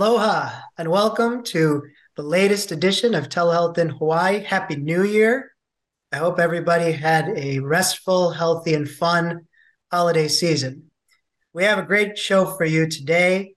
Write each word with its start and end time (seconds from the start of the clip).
Aloha 0.00 0.50
and 0.78 0.88
welcome 0.88 1.42
to 1.42 1.82
the 2.16 2.22
latest 2.22 2.72
edition 2.72 3.14
of 3.14 3.28
Telehealth 3.28 3.76
in 3.76 3.90
Hawaii. 3.90 4.42
Happy 4.42 4.74
New 4.74 5.04
Year. 5.04 5.52
I 6.10 6.16
hope 6.16 6.38
everybody 6.38 6.90
had 6.90 7.28
a 7.36 7.58
restful, 7.58 8.30
healthy, 8.30 8.72
and 8.72 8.88
fun 8.88 9.46
holiday 9.92 10.26
season. 10.26 10.84
We 11.52 11.64
have 11.64 11.78
a 11.78 11.82
great 11.82 12.16
show 12.16 12.46
for 12.46 12.64
you 12.64 12.88
today. 12.88 13.56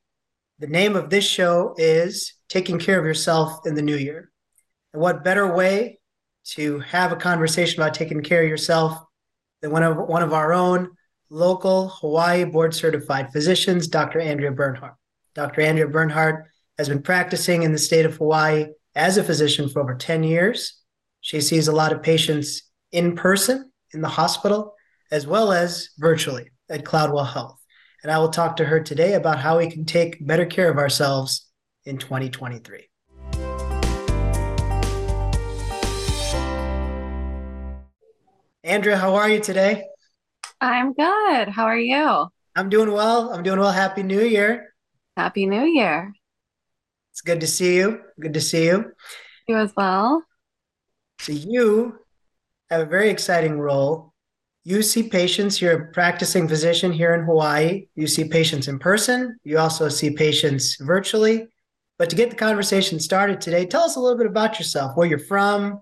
The 0.60 0.68
name 0.68 0.98
of 0.98 1.10
this 1.10 1.24
show 1.24 1.76
is 1.78 2.34
Taking 2.50 2.78
Care 2.78 3.00
of 3.00 3.06
Yourself 3.06 3.66
in 3.66 3.74
the 3.74 3.82
New 3.82 3.96
Year. 3.96 4.30
And 4.92 5.02
what 5.02 5.24
better 5.24 5.56
way 5.56 6.02
to 6.48 6.80
have 6.80 7.14
a 7.14 7.16
conversation 7.16 7.82
about 7.82 7.94
taking 7.94 8.22
care 8.22 8.44
of 8.44 8.50
yourself 8.50 9.02
than 9.62 9.72
one 9.72 9.84
of, 9.84 9.96
one 9.96 10.22
of 10.22 10.34
our 10.34 10.52
own 10.52 10.90
local 11.30 11.88
Hawaii 11.88 12.44
board 12.44 12.76
certified 12.76 13.32
physicians, 13.32 13.88
Dr. 13.88 14.20
Andrea 14.20 14.52
Bernhardt. 14.52 14.96
Dr. 15.36 15.62
Andrea 15.62 15.88
Bernhardt 15.88 16.46
has 16.78 16.88
been 16.88 17.02
practicing 17.02 17.64
in 17.64 17.72
the 17.72 17.78
state 17.80 18.06
of 18.06 18.18
Hawaii 18.18 18.68
as 18.94 19.18
a 19.18 19.24
physician 19.24 19.68
for 19.68 19.82
over 19.82 19.96
10 19.96 20.24
years. 20.24 20.80
She 21.22 21.42
sees 21.42 21.68
a 21.68 21.72
lot 21.72 21.92
of 21.92 22.04
patients 22.04 22.70
in 22.92 23.16
person 23.16 23.72
in 23.94 24.02
the 24.02 24.08
hospital 24.08 24.76
as 25.12 25.26
well 25.26 25.52
as 25.52 25.90
virtually 25.98 26.52
at 26.70 26.84
Cloudwell 26.84 27.32
Health. 27.32 27.58
And 28.04 28.12
I 28.12 28.20
will 28.20 28.30
talk 28.30 28.58
to 28.58 28.66
her 28.66 28.80
today 28.80 29.14
about 29.14 29.40
how 29.40 29.58
we 29.58 29.72
can 29.72 29.86
take 29.86 30.26
better 30.26 30.46
care 30.46 30.70
of 30.70 30.78
ourselves 30.78 31.48
in 31.86 31.98
2023. 31.98 32.90
Andrea, 38.64 38.98
how 38.98 39.16
are 39.16 39.30
you 39.30 39.40
today? 39.40 39.84
I'm 40.62 40.94
good. 40.94 41.50
How 41.50 41.66
are 41.66 41.78
you? 41.78 42.28
I'm 42.56 42.70
doing 42.70 42.92
well. 42.92 43.34
I'm 43.34 43.42
doing 43.42 43.60
well. 43.60 43.72
Happy 43.72 44.04
New 44.04 44.22
Year. 44.22 44.73
Happy 45.16 45.46
New 45.46 45.64
Year. 45.64 46.14
It's 47.12 47.22
good 47.22 47.42
to 47.42 47.48
see 47.48 47.78
you. 47.78 48.02
Good 48.20 48.34
to 48.34 48.42
see 48.42 48.66
you. 48.66 48.92
You 49.48 49.58
as 49.58 49.74
well. 49.78 50.24
So, 51.20 51.32
you 51.32 52.00
have 52.70 52.82
a 52.82 52.86
very 52.86 53.10
exciting 53.10 53.60
role. 53.60 54.14
You 54.64 54.82
see 54.82 55.04
patients, 55.04 55.62
you're 55.62 55.74
a 55.74 55.92
practicing 55.92 56.48
physician 56.48 56.92
here 56.92 57.14
in 57.14 57.26
Hawaii. 57.26 57.88
You 57.96 58.08
see 58.08 58.24
patients 58.24 58.68
in 58.68 58.80
person, 58.80 59.38
you 59.44 59.60
also 59.60 59.90
see 59.90 60.12
patients 60.12 60.78
virtually. 60.80 61.48
But 62.00 62.10
to 62.10 62.16
get 62.16 62.30
the 62.30 62.36
conversation 62.36 63.00
started 63.00 63.42
today, 63.42 63.66
tell 63.66 63.84
us 63.84 63.96
a 63.96 64.00
little 64.00 64.18
bit 64.18 64.26
about 64.26 64.58
yourself, 64.58 64.96
where 64.96 65.08
you're 65.08 65.20
from, 65.20 65.82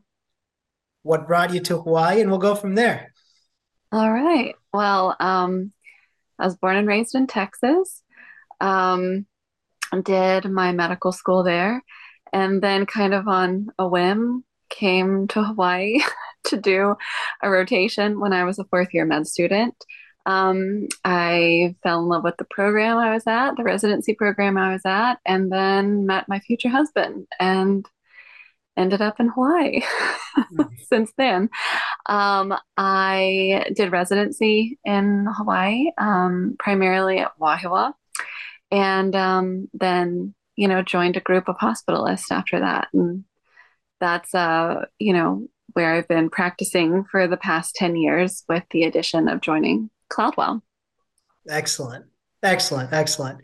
what 1.03 1.27
brought 1.27 1.53
you 1.53 1.59
to 1.61 1.77
Hawaii, 1.77 2.21
and 2.21 2.29
we'll 2.29 2.39
go 2.39 2.55
from 2.55 2.75
there. 2.75 3.13
All 3.91 4.11
right. 4.11 4.55
Well, 4.73 5.15
um, 5.19 5.71
I 6.37 6.45
was 6.45 6.57
born 6.57 6.75
and 6.75 6.87
raised 6.87 7.15
in 7.15 7.27
Texas. 7.27 8.00
Um, 8.61 9.25
did 10.03 10.45
my 10.45 10.71
medical 10.71 11.11
school 11.11 11.43
there, 11.43 11.83
and 12.31 12.61
then 12.61 12.85
kind 12.85 13.13
of 13.13 13.27
on 13.27 13.67
a 13.77 13.87
whim 13.87 14.45
came 14.69 15.27
to 15.29 15.43
Hawaii 15.43 15.99
to 16.45 16.57
do 16.57 16.95
a 17.43 17.49
rotation 17.49 18.19
when 18.19 18.33
I 18.33 18.45
was 18.45 18.59
a 18.59 18.65
fourth 18.65 18.93
year 18.93 19.05
med 19.05 19.27
student. 19.27 19.75
Um, 20.25 20.87
I 21.03 21.75
fell 21.83 21.99
in 22.01 22.07
love 22.07 22.23
with 22.23 22.37
the 22.37 22.45
program 22.45 22.97
I 22.97 23.11
was 23.11 23.23
at, 23.27 23.55
the 23.57 23.63
residency 23.63 24.13
program 24.13 24.57
I 24.57 24.71
was 24.73 24.81
at, 24.85 25.15
and 25.25 25.51
then 25.51 26.05
met 26.05 26.29
my 26.29 26.39
future 26.39 26.69
husband 26.69 27.27
and 27.39 27.85
ended 28.77 29.01
up 29.01 29.19
in 29.19 29.29
Hawaii 29.29 29.81
since 30.89 31.11
then. 31.17 31.49
Um, 32.07 32.53
I 32.77 33.65
did 33.75 33.91
residency 33.91 34.79
in 34.85 35.27
Hawaii, 35.29 35.91
um, 35.97 36.55
primarily 36.59 37.19
at 37.19 37.37
Wahiawa, 37.39 37.93
and 38.71 39.15
um, 39.15 39.69
then 39.73 40.33
you 40.55 40.67
know 40.67 40.81
joined 40.81 41.17
a 41.17 41.21
group 41.21 41.47
of 41.47 41.57
hospitalists 41.57 42.31
after 42.31 42.59
that, 42.59 42.87
and 42.93 43.25
that's 43.99 44.33
uh, 44.33 44.85
you 44.99 45.13
know 45.13 45.47
where 45.73 45.93
I've 45.93 46.07
been 46.07 46.29
practicing 46.29 47.05
for 47.05 47.27
the 47.27 47.37
past 47.37 47.75
ten 47.75 47.95
years, 47.95 48.43
with 48.47 48.63
the 48.71 48.83
addition 48.83 49.27
of 49.27 49.41
joining 49.41 49.89
Cloudwell. 50.11 50.61
Excellent, 51.49 52.05
excellent, 52.43 52.93
excellent. 52.93 53.41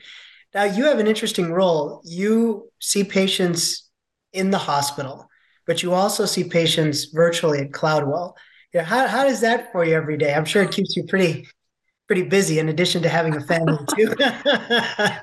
Now 0.53 0.63
you 0.63 0.85
have 0.85 0.99
an 0.99 1.07
interesting 1.07 1.51
role. 1.51 2.01
You 2.05 2.69
see 2.79 3.03
patients 3.03 3.89
in 4.33 4.51
the 4.51 4.57
hospital, 4.57 5.27
but 5.65 5.83
you 5.83 5.93
also 5.93 6.25
see 6.25 6.43
patients 6.43 7.05
virtually 7.05 7.59
at 7.59 7.71
Cloudwell. 7.71 8.33
You 8.73 8.79
know, 8.79 8.85
how, 8.85 9.07
how 9.07 9.23
does 9.23 9.41
that 9.41 9.71
for 9.71 9.85
you 9.85 9.95
every 9.95 10.17
day? 10.17 10.33
I'm 10.33 10.45
sure 10.45 10.63
it 10.63 10.71
keeps 10.71 10.95
you 10.95 11.05
pretty 11.05 11.47
pretty 12.07 12.23
busy 12.23 12.59
in 12.59 12.69
addition 12.69 13.01
to 13.03 13.09
having 13.09 13.35
a 13.35 13.41
family 13.41 13.77
too. 13.95 14.13
yeah, 14.19 15.19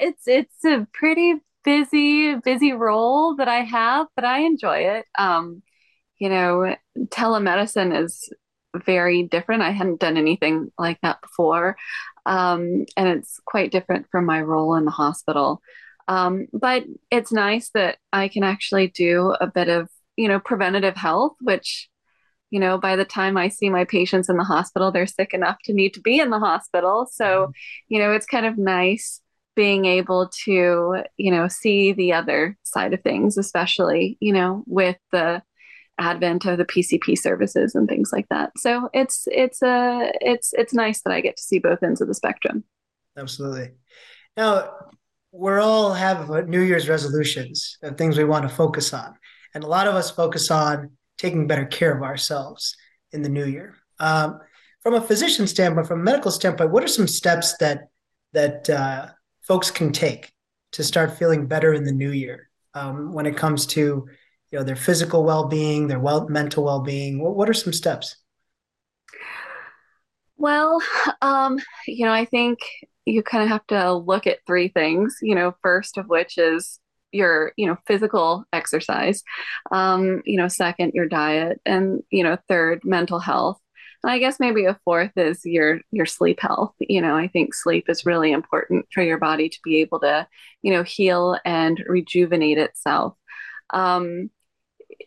it's 0.00 0.26
it's 0.26 0.64
a 0.64 0.86
pretty 0.92 1.34
busy 1.64 2.34
busy 2.36 2.72
role 2.72 3.36
that 3.36 3.48
I 3.48 3.60
have, 3.60 4.06
but 4.16 4.24
I 4.24 4.40
enjoy 4.40 4.78
it. 4.78 5.06
Um, 5.18 5.62
you 6.18 6.28
know, 6.28 6.74
telemedicine 7.08 8.02
is 8.04 8.28
very 8.84 9.22
different. 9.24 9.62
I 9.62 9.70
hadn't 9.70 10.00
done 10.00 10.16
anything 10.16 10.72
like 10.78 10.98
that 11.02 11.20
before. 11.20 11.76
Um, 12.26 12.86
and 12.96 13.08
it's 13.08 13.40
quite 13.44 13.70
different 13.70 14.06
from 14.10 14.26
my 14.26 14.40
role 14.40 14.74
in 14.74 14.84
the 14.84 14.90
hospital. 14.90 15.60
Um, 16.08 16.46
but 16.52 16.84
it's 17.10 17.32
nice 17.32 17.70
that 17.74 17.98
I 18.12 18.28
can 18.28 18.42
actually 18.42 18.88
do 18.88 19.34
a 19.40 19.46
bit 19.46 19.68
of, 19.68 19.88
you 20.16 20.28
know, 20.28 20.40
preventative 20.40 20.96
health, 20.96 21.36
which, 21.40 21.88
you 22.54 22.60
know, 22.60 22.78
by 22.78 22.94
the 22.94 23.04
time 23.04 23.36
I 23.36 23.48
see 23.48 23.68
my 23.68 23.84
patients 23.84 24.28
in 24.28 24.36
the 24.36 24.44
hospital, 24.44 24.92
they're 24.92 25.08
sick 25.08 25.34
enough 25.34 25.56
to 25.64 25.72
need 25.72 25.92
to 25.94 26.00
be 26.00 26.20
in 26.20 26.30
the 26.30 26.38
hospital. 26.38 27.04
So, 27.10 27.24
mm-hmm. 27.24 27.50
you 27.88 27.98
know, 27.98 28.12
it's 28.12 28.26
kind 28.26 28.46
of 28.46 28.56
nice 28.56 29.20
being 29.56 29.86
able 29.86 30.30
to, 30.44 31.02
you 31.16 31.30
know, 31.32 31.48
see 31.48 31.92
the 31.92 32.12
other 32.12 32.56
side 32.62 32.94
of 32.94 33.02
things, 33.02 33.36
especially, 33.38 34.16
you 34.20 34.32
know, 34.32 34.62
with 34.68 34.96
the 35.10 35.42
advent 35.98 36.44
of 36.44 36.58
the 36.58 36.64
PCP 36.64 37.18
services 37.18 37.74
and 37.74 37.88
things 37.88 38.12
like 38.12 38.28
that. 38.28 38.52
So 38.56 38.88
it's 38.94 39.26
it's 39.32 39.60
a 39.60 39.66
uh, 39.66 40.12
it's 40.20 40.52
it's 40.52 40.72
nice 40.72 41.02
that 41.02 41.12
I 41.12 41.22
get 41.22 41.36
to 41.36 41.42
see 41.42 41.58
both 41.58 41.82
ends 41.82 42.00
of 42.00 42.06
the 42.06 42.14
spectrum. 42.14 42.62
Absolutely. 43.16 43.72
Now, 44.36 44.70
we're 45.32 45.58
all 45.60 45.92
have 45.92 46.30
New 46.46 46.60
Year's 46.60 46.88
resolutions 46.88 47.78
and 47.82 47.98
things 47.98 48.16
we 48.16 48.22
want 48.22 48.48
to 48.48 48.54
focus 48.54 48.94
on, 48.94 49.16
and 49.54 49.64
a 49.64 49.68
lot 49.68 49.88
of 49.88 49.96
us 49.96 50.12
focus 50.12 50.52
on 50.52 50.92
taking 51.24 51.46
better 51.46 51.64
care 51.64 51.96
of 51.96 52.02
ourselves 52.02 52.76
in 53.12 53.22
the 53.22 53.28
new 53.30 53.46
year. 53.46 53.76
Um, 53.98 54.40
from 54.82 54.94
a 54.94 55.00
physician 55.00 55.46
standpoint, 55.46 55.86
from 55.86 56.00
a 56.00 56.04
medical 56.04 56.30
standpoint, 56.30 56.70
what 56.70 56.84
are 56.84 56.88
some 56.88 57.08
steps 57.08 57.56
that 57.58 57.88
that 58.34 58.68
uh, 58.68 59.08
folks 59.42 59.70
can 59.70 59.92
take 59.92 60.32
to 60.72 60.82
start 60.84 61.16
feeling 61.16 61.46
better 61.46 61.72
in 61.72 61.84
the 61.84 61.92
new 61.92 62.10
year 62.10 62.50
um, 62.74 63.12
when 63.12 63.26
it 63.26 63.36
comes 63.36 63.64
to 63.64 63.80
you 64.50 64.58
know 64.58 64.64
their 64.64 64.76
physical 64.76 65.24
well-being, 65.24 65.86
their 65.86 66.00
well 66.00 66.28
mental 66.28 66.64
well-being? 66.64 67.22
What, 67.22 67.36
what 67.36 67.48
are 67.48 67.54
some 67.54 67.72
steps? 67.72 68.16
Well, 70.36 70.82
um, 71.22 71.58
you 71.86 72.04
know, 72.04 72.12
I 72.12 72.26
think 72.26 72.58
you 73.06 73.22
kind 73.22 73.44
of 73.44 73.48
have 73.48 73.66
to 73.68 73.94
look 73.94 74.26
at 74.26 74.44
three 74.46 74.68
things, 74.68 75.16
you 75.22 75.34
know, 75.34 75.54
first 75.62 75.96
of 75.96 76.06
which 76.08 76.36
is 76.36 76.80
your, 77.14 77.52
you 77.56 77.66
know, 77.66 77.76
physical 77.86 78.44
exercise, 78.52 79.22
um, 79.70 80.22
you 80.24 80.36
know, 80.36 80.48
second, 80.48 80.92
your 80.94 81.06
diet, 81.06 81.60
and, 81.64 82.02
you 82.10 82.22
know, 82.22 82.36
third, 82.48 82.80
mental 82.84 83.18
health. 83.18 83.58
And 84.02 84.10
I 84.10 84.18
guess 84.18 84.38
maybe 84.38 84.66
a 84.66 84.78
fourth 84.84 85.12
is 85.16 85.46
your 85.46 85.80
your 85.90 86.04
sleep 86.04 86.38
health. 86.40 86.74
You 86.78 87.00
know, 87.00 87.16
I 87.16 87.28
think 87.28 87.54
sleep 87.54 87.88
is 87.88 88.04
really 88.04 88.32
important 88.32 88.86
for 88.92 89.02
your 89.02 89.18
body 89.18 89.48
to 89.48 89.58
be 89.64 89.80
able 89.80 90.00
to, 90.00 90.28
you 90.60 90.72
know, 90.72 90.82
heal 90.82 91.38
and 91.44 91.82
rejuvenate 91.88 92.58
itself. 92.58 93.14
Um, 93.72 94.30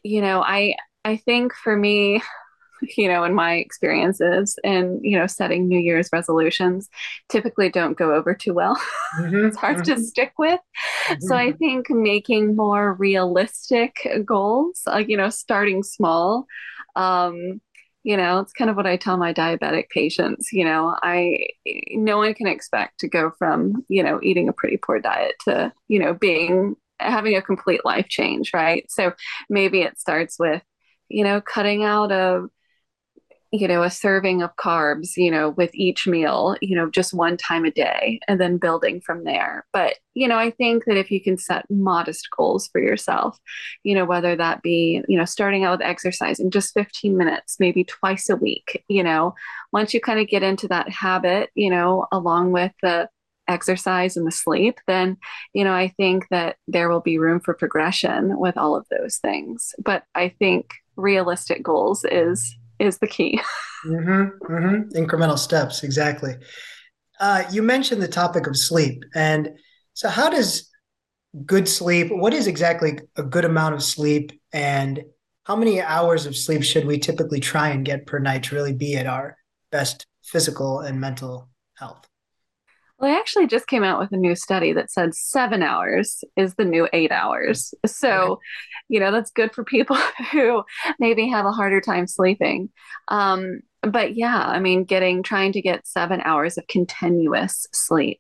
you 0.03 0.21
know, 0.21 0.42
I 0.42 0.75
I 1.06 1.18
think 1.18 1.53
for 1.53 1.75
me, 1.75 2.24
you 2.81 3.07
know, 3.07 3.24
in 3.24 3.33
my 3.33 3.56
experiences 3.56 4.57
and, 4.63 5.00
you 5.03 5.18
know, 5.18 5.27
setting 5.27 5.68
New 5.68 5.79
Year's 5.79 6.09
resolutions 6.12 6.89
typically 7.29 7.69
don't 7.69 7.97
go 7.97 8.13
over 8.13 8.33
too 8.33 8.53
well. 8.53 8.79
Mm-hmm, 9.18 9.47
it's 9.47 9.57
hard 9.57 9.77
mm-hmm. 9.77 9.95
to 9.95 10.01
stick 10.01 10.33
with. 10.38 10.59
Mm-hmm. 11.07 11.25
So 11.25 11.35
I 11.35 11.53
think 11.53 11.89
making 11.89 12.56
more 12.56 12.94
realistic 12.94 13.95
goals, 14.25 14.81
like, 14.85 15.07
you 15.07 15.18
know, 15.18 15.29
starting 15.29 15.81
small, 15.81 16.45
um, 16.95 17.62
you 18.03 18.15
know, 18.15 18.39
it's 18.39 18.53
kind 18.53 18.69
of 18.69 18.75
what 18.75 18.85
I 18.85 18.95
tell 18.95 19.18
my 19.18 19.33
diabetic 19.33 19.89
patients. 19.89 20.53
You 20.53 20.65
know, 20.65 20.95
I, 21.01 21.47
no 21.91 22.18
one 22.18 22.33
can 22.33 22.47
expect 22.47 23.00
to 23.00 23.07
go 23.07 23.31
from, 23.38 23.85
you 23.89 24.03
know, 24.03 24.19
eating 24.21 24.50
a 24.50 24.53
pretty 24.53 24.77
poor 24.77 25.00
diet 25.00 25.35
to, 25.45 25.74
you 25.88 26.00
know, 26.00 26.13
being, 26.13 26.75
having 27.00 27.35
a 27.35 27.41
complete 27.41 27.83
life 27.85 28.07
change, 28.07 28.53
right? 28.53 28.89
So 28.89 29.13
maybe 29.50 29.81
it 29.81 30.00
starts 30.00 30.39
with, 30.39 30.62
you 31.09 31.24
know, 31.24 31.41
cutting 31.41 31.83
out 31.83 32.12
of 32.12 32.50
you 33.52 33.68
know, 33.68 33.84
a 33.84 33.90
serving 33.90 34.42
of 34.42 34.56
carbs, 34.58 35.12
you 35.16 35.32
know, 35.32 35.52
with 35.52 35.74
each 35.74 36.06
meal, 36.06 36.56
you 36.62 36.76
know, 36.76 36.90
just 36.90 37.14
one 37.14 37.38
time 37.38 37.64
a 37.66 37.72
day 37.72 38.20
and 38.28 38.42
then 38.42 38.58
building 38.58 39.00
from 39.00 39.24
there. 39.24 39.66
But, 39.72 39.96
you 40.14 40.28
know, 40.28 40.38
I 40.38 40.52
think 40.52 40.86
that 40.86 40.98
if 40.98 41.12
you 41.12 41.22
can 41.22 41.38
set 41.38 41.66
modest 41.70 42.28
goals 42.36 42.68
for 42.68 42.82
yourself, 42.82 43.38
you 43.84 43.96
know, 43.96 44.06
whether 44.06 44.36
that 44.36 44.62
be, 44.62 45.02
you 45.08 45.18
know, 45.18 45.26
starting 45.26 45.64
out 45.64 45.80
with 45.80 45.88
exercising 45.88 46.52
just 46.52 46.74
15 46.74 47.16
minutes, 47.16 47.58
maybe 47.60 47.84
twice 47.86 48.30
a 48.30 48.36
week, 48.36 48.84
you 48.90 49.04
know, 49.04 49.34
once 49.72 49.94
you 49.94 50.02
kind 50.02 50.20
of 50.20 50.28
get 50.28 50.44
into 50.44 50.68
that 50.68 50.90
habit, 50.90 51.50
you 51.56 51.70
know, 51.70 52.06
along 52.12 52.52
with 52.52 52.74
the 52.82 53.10
exercise 53.48 54.18
and 54.18 54.28
the 54.28 54.32
sleep, 54.32 54.80
then, 54.88 55.16
you 55.54 55.64
know, 55.64 55.74
I 55.74 55.88
think 55.96 56.28
that 56.32 56.58
there 56.68 56.90
will 56.90 57.00
be 57.00 57.18
room 57.18 57.40
for 57.40 57.54
progression 57.54 58.38
with 58.38 58.58
all 58.58 58.76
of 58.76 58.86
those 58.92 59.18
things. 59.18 59.74
But 59.84 60.04
I 60.14 60.30
think 60.30 60.72
realistic 60.98 61.64
goals 61.64 62.04
is 62.04 62.58
is 62.79 62.97
the 63.00 63.07
key. 63.07 63.39
mm-hmm, 63.85 64.53
mm-hmm. 64.53 64.97
Incremental 64.97 65.38
steps, 65.38 65.83
exactly. 65.83 66.35
Uh, 67.19 67.44
you 67.51 67.63
mentioned 67.63 68.01
the 68.01 68.07
topic 68.07 68.47
of 68.47 68.57
sleep, 68.57 69.03
and 69.15 69.50
so 69.94 70.09
how 70.09 70.29
does 70.29 70.69
good 71.45 71.68
sleep? 71.68 72.09
What 72.12 72.33
is 72.33 72.47
exactly 72.47 73.00
a 73.15 73.24
good 73.24 73.45
amount 73.45 73.75
of 73.75 73.83
sleep, 73.83 74.31
and 74.53 75.03
how 75.45 75.56
many 75.56 75.81
hours 75.81 76.25
of 76.25 76.35
sleep 76.35 76.63
should 76.63 76.85
we 76.85 77.00
typically 77.00 77.39
try 77.39 77.69
and 77.69 77.85
get 77.85 78.06
per 78.06 78.19
night 78.19 78.44
to 78.44 78.56
really 78.56 78.74
be 78.74 78.95
at 78.97 79.07
our 79.07 79.38
best 79.71 80.06
physical 80.24 80.81
and 80.81 81.00
mental 81.00 81.50
health? 81.75 82.07
Well, 83.00 83.12
I 83.12 83.20
actually 83.20 83.46
just 83.46 83.68
came 83.68 83.84
out 83.84 84.00
with 84.00 84.12
a 84.12 84.18
new 84.18 84.36
study 84.36 84.74
that 84.74 84.90
said 84.90 85.14
seven 85.14 85.62
hours 85.62 86.24
is 86.36 86.56
the 86.56 86.66
new 86.66 86.90
eight 86.94 87.12
hours. 87.12 87.74
So, 87.86 88.10
okay. 88.10 88.42
you 88.90 89.00
know, 89.00 89.12
that's 89.12 89.32
good 89.32 89.54
for 89.54 89.64
people 89.64 89.96
who 90.32 90.64
maybe 91.00 91.28
have 91.30 91.46
a 91.46 91.52
harder 91.52 91.80
time 91.80 92.08
sleeping. 92.08 92.70
Um, 93.08 93.62
but 93.84 94.16
yeah, 94.16 94.44
I 94.44 94.60
mean, 94.60 94.84
getting, 94.84 95.22
trying 95.22 95.52
to 95.52 95.62
get 95.62 95.88
seven 95.88 96.22
hours 96.22 96.58
of 96.58 96.66
continuous 96.68 97.68
sleep. 97.72 98.20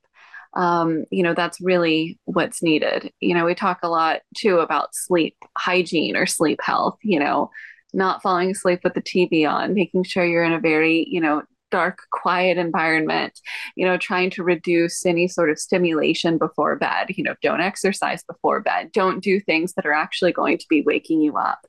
Um, 0.53 1.05
you 1.11 1.23
know, 1.23 1.33
that's 1.33 1.59
really 1.59 2.19
what's 2.25 2.61
needed. 2.61 3.11
You 3.19 3.33
know, 3.33 3.45
we 3.45 3.55
talk 3.55 3.79
a 3.83 3.89
lot 3.89 4.21
too 4.35 4.59
about 4.59 4.95
sleep 4.95 5.35
hygiene 5.57 6.15
or 6.15 6.25
sleep 6.25 6.59
health, 6.63 6.97
you 7.03 7.19
know, 7.19 7.49
not 7.93 8.21
falling 8.21 8.51
asleep 8.51 8.81
with 8.83 8.93
the 8.93 9.01
TV 9.01 9.49
on, 9.49 9.73
making 9.73 10.03
sure 10.03 10.25
you're 10.25 10.43
in 10.43 10.53
a 10.53 10.59
very, 10.59 11.05
you 11.09 11.19
know, 11.19 11.43
dark, 11.69 11.99
quiet 12.11 12.57
environment, 12.57 13.39
you 13.75 13.85
know, 13.85 13.97
trying 13.97 14.29
to 14.31 14.43
reduce 14.43 15.05
any 15.05 15.27
sort 15.27 15.49
of 15.49 15.59
stimulation 15.59 16.37
before 16.37 16.75
bed, 16.75 17.07
you 17.09 17.23
know, 17.23 17.35
don't 17.41 17.61
exercise 17.61 18.23
before 18.23 18.61
bed, 18.61 18.91
don't 18.91 19.23
do 19.23 19.39
things 19.39 19.73
that 19.73 19.85
are 19.85 19.93
actually 19.93 20.31
going 20.31 20.57
to 20.57 20.65
be 20.69 20.81
waking 20.81 21.21
you 21.21 21.37
up. 21.37 21.65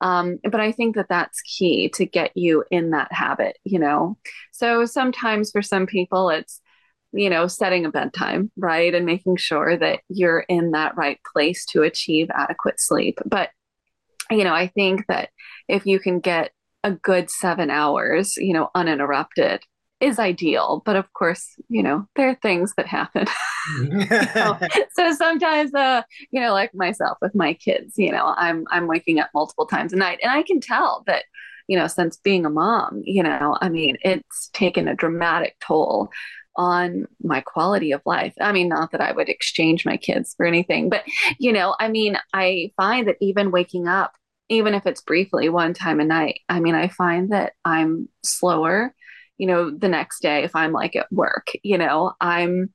Um, 0.00 0.38
but 0.42 0.60
I 0.60 0.72
think 0.72 0.96
that 0.96 1.08
that's 1.08 1.40
key 1.42 1.88
to 1.90 2.04
get 2.04 2.36
you 2.36 2.64
in 2.70 2.90
that 2.90 3.12
habit, 3.12 3.58
you 3.64 3.78
know. 3.78 4.18
So 4.52 4.84
sometimes 4.84 5.50
for 5.50 5.62
some 5.62 5.86
people, 5.86 6.30
it's, 6.30 6.60
you 7.12 7.30
know, 7.30 7.46
setting 7.46 7.86
a 7.86 7.90
bedtime, 7.90 8.50
right? 8.56 8.94
And 8.94 9.06
making 9.06 9.36
sure 9.36 9.76
that 9.76 10.00
you're 10.08 10.40
in 10.40 10.72
that 10.72 10.96
right 10.96 11.18
place 11.32 11.64
to 11.66 11.82
achieve 11.82 12.28
adequate 12.34 12.80
sleep. 12.80 13.18
But, 13.24 13.50
you 14.30 14.44
know, 14.44 14.52
I 14.52 14.66
think 14.66 15.06
that 15.06 15.30
if 15.68 15.86
you 15.86 16.00
can 16.00 16.20
get 16.20 16.50
a 16.84 16.92
good 16.92 17.30
seven 17.30 17.70
hours, 17.70 18.36
you 18.36 18.52
know, 18.52 18.70
uninterrupted 18.74 19.62
is 20.00 20.18
ideal. 20.18 20.82
But 20.84 20.96
of 20.96 21.12
course, 21.12 21.44
you 21.68 21.82
know, 21.82 22.06
there 22.16 22.28
are 22.28 22.34
things 22.36 22.72
that 22.76 22.86
happen. 22.86 23.26
so, 24.32 24.58
so, 24.92 25.12
sometimes, 25.14 25.74
uh, 25.74 26.02
you 26.30 26.40
know, 26.40 26.52
like 26.52 26.74
myself 26.74 27.18
with 27.20 27.34
my 27.34 27.54
kids, 27.54 27.94
you 27.96 28.12
know, 28.12 28.34
I'm 28.36 28.64
I'm 28.70 28.86
waking 28.86 29.18
up 29.18 29.30
multiple 29.34 29.66
times 29.66 29.92
a 29.92 29.96
night, 29.96 30.20
and 30.22 30.32
I 30.32 30.42
can 30.42 30.60
tell 30.60 31.02
that, 31.06 31.24
you 31.66 31.78
know, 31.78 31.86
since 31.86 32.16
being 32.16 32.46
a 32.46 32.50
mom, 32.50 33.02
you 33.04 33.22
know, 33.22 33.56
I 33.60 33.68
mean, 33.68 33.96
it's 34.02 34.48
taken 34.52 34.88
a 34.88 34.94
dramatic 34.94 35.56
toll 35.60 36.10
on 36.56 37.06
my 37.22 37.40
quality 37.40 37.92
of 37.92 38.02
life. 38.04 38.34
I 38.40 38.50
mean, 38.50 38.68
not 38.68 38.90
that 38.90 39.00
I 39.00 39.12
would 39.12 39.28
exchange 39.28 39.86
my 39.86 39.96
kids 39.96 40.34
for 40.36 40.44
anything, 40.44 40.90
but 40.90 41.04
you 41.38 41.52
know, 41.52 41.74
I 41.80 41.88
mean, 41.88 42.18
I 42.32 42.72
find 42.76 43.06
that 43.08 43.16
even 43.20 43.50
waking 43.50 43.86
up 43.86 44.17
even 44.48 44.74
if 44.74 44.86
it's 44.86 45.00
briefly 45.00 45.48
one 45.48 45.74
time 45.74 46.00
a 46.00 46.04
night. 46.04 46.40
I 46.48 46.60
mean, 46.60 46.74
I 46.74 46.88
find 46.88 47.32
that 47.32 47.52
I'm 47.64 48.08
slower, 48.22 48.94
you 49.36 49.46
know, 49.46 49.70
the 49.70 49.88
next 49.88 50.20
day 50.20 50.44
if 50.44 50.56
I'm 50.56 50.72
like 50.72 50.96
at 50.96 51.12
work, 51.12 51.48
you 51.62 51.78
know, 51.78 52.12
I'm 52.20 52.72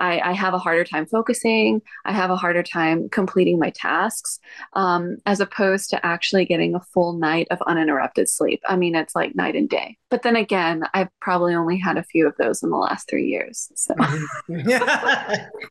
I, 0.00 0.20
I 0.20 0.32
have 0.32 0.54
a 0.54 0.58
harder 0.58 0.84
time 0.84 1.06
focusing. 1.06 1.82
I 2.04 2.12
have 2.12 2.30
a 2.30 2.36
harder 2.36 2.62
time 2.62 3.08
completing 3.08 3.58
my 3.58 3.70
tasks, 3.70 4.38
um, 4.74 5.16
as 5.26 5.40
opposed 5.40 5.90
to 5.90 6.06
actually 6.06 6.44
getting 6.44 6.74
a 6.74 6.80
full 6.80 7.14
night 7.14 7.48
of 7.50 7.60
uninterrupted 7.66 8.28
sleep. 8.28 8.62
I 8.68 8.76
mean, 8.76 8.94
it's 8.94 9.14
like 9.14 9.34
night 9.34 9.56
and 9.56 9.68
day. 9.68 9.98
But 10.10 10.22
then 10.22 10.36
again, 10.36 10.84
I've 10.94 11.08
probably 11.20 11.54
only 11.54 11.78
had 11.78 11.98
a 11.98 12.04
few 12.04 12.26
of 12.26 12.36
those 12.38 12.62
in 12.62 12.70
the 12.70 12.76
last 12.76 13.08
three 13.08 13.26
years. 13.26 13.70
So 13.74 13.94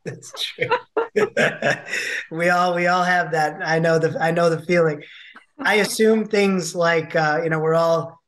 that's 0.03 0.33
true. 0.35 0.69
we 2.37 2.49
all 2.49 2.75
we 2.75 2.87
all 2.87 3.03
have 3.03 3.31
that. 3.31 3.61
I 3.63 3.79
know 3.79 3.97
the 3.97 4.17
I 4.19 4.31
know 4.31 4.49
the 4.49 4.61
feeling. 4.65 5.03
I 5.59 5.75
assume 5.75 6.27
things 6.27 6.75
like 6.75 7.15
uh, 7.15 7.41
you 7.43 7.49
know 7.49 7.59
we're 7.59 7.75
all 7.75 8.21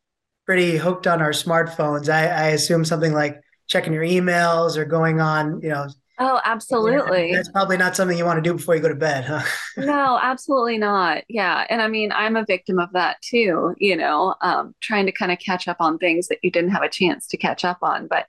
pretty 0.46 0.78
hooked 0.78 1.06
on 1.06 1.22
our 1.22 1.30
smartphones. 1.30 2.10
I, 2.10 2.26
I 2.28 2.48
assume 2.48 2.84
something 2.84 3.14
like 3.14 3.40
checking 3.68 3.94
your 3.94 4.04
emails 4.04 4.78
or 4.78 4.84
going 4.84 5.22
on, 5.22 5.62
you 5.62 5.70
know. 5.70 5.88
Oh, 6.18 6.42
absolutely. 6.44 7.32
That's 7.36 7.50
probably 7.50 7.78
not 7.78 7.96
something 7.96 8.18
you 8.18 8.26
want 8.26 8.44
to 8.44 8.50
do 8.50 8.56
before 8.56 8.76
you 8.76 8.82
go 8.82 8.90
to 8.90 8.96
bed, 8.96 9.26
huh? 9.26 9.44
no, 9.78 10.20
absolutely 10.22 10.78
not. 10.78 11.24
Yeah. 11.30 11.66
And 11.70 11.82
I 11.82 11.88
mean, 11.88 12.12
I'm 12.12 12.36
a 12.36 12.46
victim 12.46 12.80
of 12.80 12.90
that 12.94 13.22
too, 13.22 13.76
you 13.78 13.96
know, 13.96 14.36
um, 14.42 14.74
trying 14.82 15.06
to 15.06 15.12
kind 15.12 15.32
of 15.32 15.40
catch 15.40 15.68
up 15.68 15.78
on 15.80 15.98
things 15.98 16.28
that 16.28 16.40
you 16.42 16.52
didn't 16.52 16.72
have 16.72 16.84
a 16.84 16.90
chance 16.90 17.28
to 17.28 17.38
catch 17.38 17.64
up 17.64 17.78
on. 17.82 18.08
But, 18.08 18.26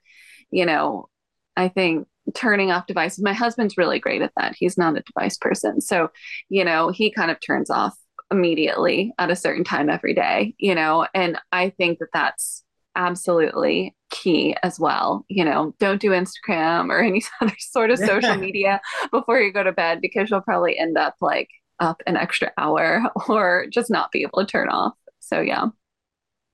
you 0.51 0.65
know, 0.65 1.09
I 1.57 1.67
think 1.67 2.07
turning 2.33 2.71
off 2.71 2.85
devices, 2.85 3.23
my 3.23 3.33
husband's 3.33 3.77
really 3.77 3.99
great 3.99 4.21
at 4.21 4.31
that. 4.37 4.55
He's 4.57 4.77
not 4.77 4.95
a 4.95 5.01
device 5.01 5.37
person. 5.37 5.81
So, 5.81 6.11
you 6.49 6.63
know, 6.63 6.89
he 6.89 7.11
kind 7.11 7.31
of 7.31 7.39
turns 7.41 7.69
off 7.69 7.95
immediately 8.31 9.13
at 9.17 9.29
a 9.29 9.35
certain 9.35 9.63
time 9.63 9.89
every 9.89 10.13
day, 10.13 10.55
you 10.57 10.73
know, 10.73 11.07
and 11.13 11.37
I 11.51 11.69
think 11.69 11.99
that 11.99 12.09
that's 12.13 12.63
absolutely 12.95 13.95
key 14.09 14.55
as 14.63 14.79
well. 14.79 15.25
You 15.27 15.45
know, 15.45 15.75
don't 15.79 16.01
do 16.01 16.11
Instagram 16.11 16.89
or 16.89 16.99
any 17.03 17.23
other 17.41 17.55
sort 17.59 17.91
of 17.91 17.99
social 17.99 18.35
media 18.37 18.81
before 19.11 19.39
you 19.39 19.51
go 19.51 19.63
to 19.63 19.71
bed 19.71 19.99
because 20.01 20.29
you'll 20.29 20.41
probably 20.41 20.77
end 20.77 20.97
up 20.97 21.15
like 21.21 21.49
up 21.79 22.01
an 22.05 22.15
extra 22.15 22.51
hour 22.57 23.03
or 23.27 23.65
just 23.69 23.89
not 23.89 24.11
be 24.11 24.23
able 24.23 24.39
to 24.39 24.45
turn 24.45 24.69
off. 24.69 24.93
So, 25.19 25.41
yeah. 25.41 25.67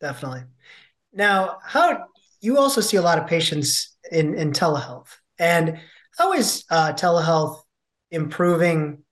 Definitely. 0.02 0.44
Now, 1.14 1.58
how 1.64 2.06
you 2.42 2.58
also 2.58 2.82
see 2.82 2.98
a 2.98 3.02
lot 3.02 3.18
of 3.18 3.28
patients 3.28 3.98
in, 4.12 4.36
in 4.36 4.52
telehealth, 4.52 5.08
and 5.40 5.80
how 6.18 6.34
is 6.34 6.64
uh, 6.70 6.94
telehealth 6.94 7.62
improving 8.12 9.04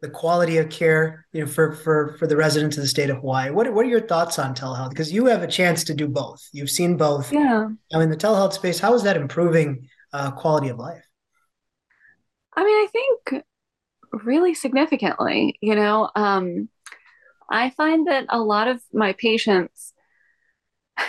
the 0.00 0.08
quality 0.08 0.56
of 0.56 0.70
care 0.70 1.26
you 1.32 1.40
know 1.40 1.46
for 1.46 1.72
for 1.72 2.16
for 2.18 2.26
the 2.26 2.36
residents 2.36 2.76
of 2.76 2.82
the 2.82 2.88
state 2.88 3.10
of 3.10 3.18
Hawaii. 3.18 3.50
What 3.50 3.72
what 3.72 3.84
are 3.84 3.88
your 3.88 4.00
thoughts 4.00 4.38
on 4.38 4.54
telehealth? 4.54 4.90
Because 4.90 5.12
you 5.12 5.26
have 5.26 5.42
a 5.42 5.46
chance 5.46 5.84
to 5.84 5.94
do 5.94 6.08
both. 6.08 6.40
You've 6.52 6.70
seen 6.70 6.96
both. 6.96 7.32
Yeah. 7.32 7.68
Now 7.92 8.00
in 8.00 8.10
the 8.10 8.16
telehealth 8.16 8.54
space, 8.54 8.78
how 8.78 8.94
is 8.94 9.02
that 9.02 9.16
improving 9.16 9.88
uh, 10.12 10.30
quality 10.32 10.68
of 10.68 10.78
life? 10.78 11.04
I 12.56 12.64
mean, 12.64 12.74
I 12.74 12.86
think 12.90 13.44
really 14.24 14.54
significantly. 14.54 15.56
You 15.60 15.74
know, 15.74 16.10
um, 16.16 16.68
I 17.50 17.70
find 17.70 18.06
that 18.06 18.26
a 18.28 18.40
lot 18.40 18.68
of 18.68 18.80
my 18.92 19.12
patients 19.14 19.92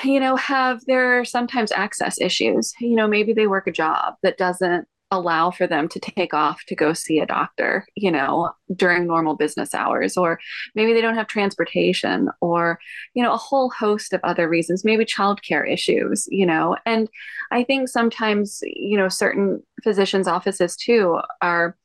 you 0.03 0.19
know 0.19 0.35
have 0.35 0.83
their 0.85 1.25
sometimes 1.25 1.69
access 1.71 2.19
issues 2.21 2.73
you 2.79 2.95
know 2.95 3.07
maybe 3.07 3.33
they 3.33 3.45
work 3.45 3.67
a 3.67 3.71
job 3.71 4.13
that 4.23 4.37
doesn't 4.37 4.87
allow 5.11 5.51
for 5.51 5.67
them 5.67 5.89
to 5.89 5.99
take 5.99 6.33
off 6.33 6.63
to 6.65 6.75
go 6.75 6.93
see 6.93 7.19
a 7.19 7.25
doctor, 7.25 7.85
you 7.95 8.09
know, 8.09 8.51
during 8.75 9.05
normal 9.05 9.35
business 9.35 9.75
hours, 9.75 10.15
or 10.15 10.39
maybe 10.73 10.93
they 10.93 11.01
don't 11.01 11.15
have 11.15 11.27
transportation, 11.27 12.29
or, 12.39 12.79
you 13.13 13.21
know, 13.21 13.33
a 13.33 13.37
whole 13.37 13.69
host 13.69 14.13
of 14.13 14.21
other 14.23 14.47
reasons, 14.47 14.85
maybe 14.85 15.05
childcare 15.05 15.69
issues, 15.69 16.27
you 16.29 16.45
know. 16.45 16.77
And 16.85 17.09
I 17.51 17.63
think 17.63 17.89
sometimes, 17.89 18.61
you 18.63 18.97
know, 18.97 19.09
certain 19.09 19.61
physicians' 19.83 20.27
offices 20.27 20.77
too 20.77 21.19
are 21.41 21.77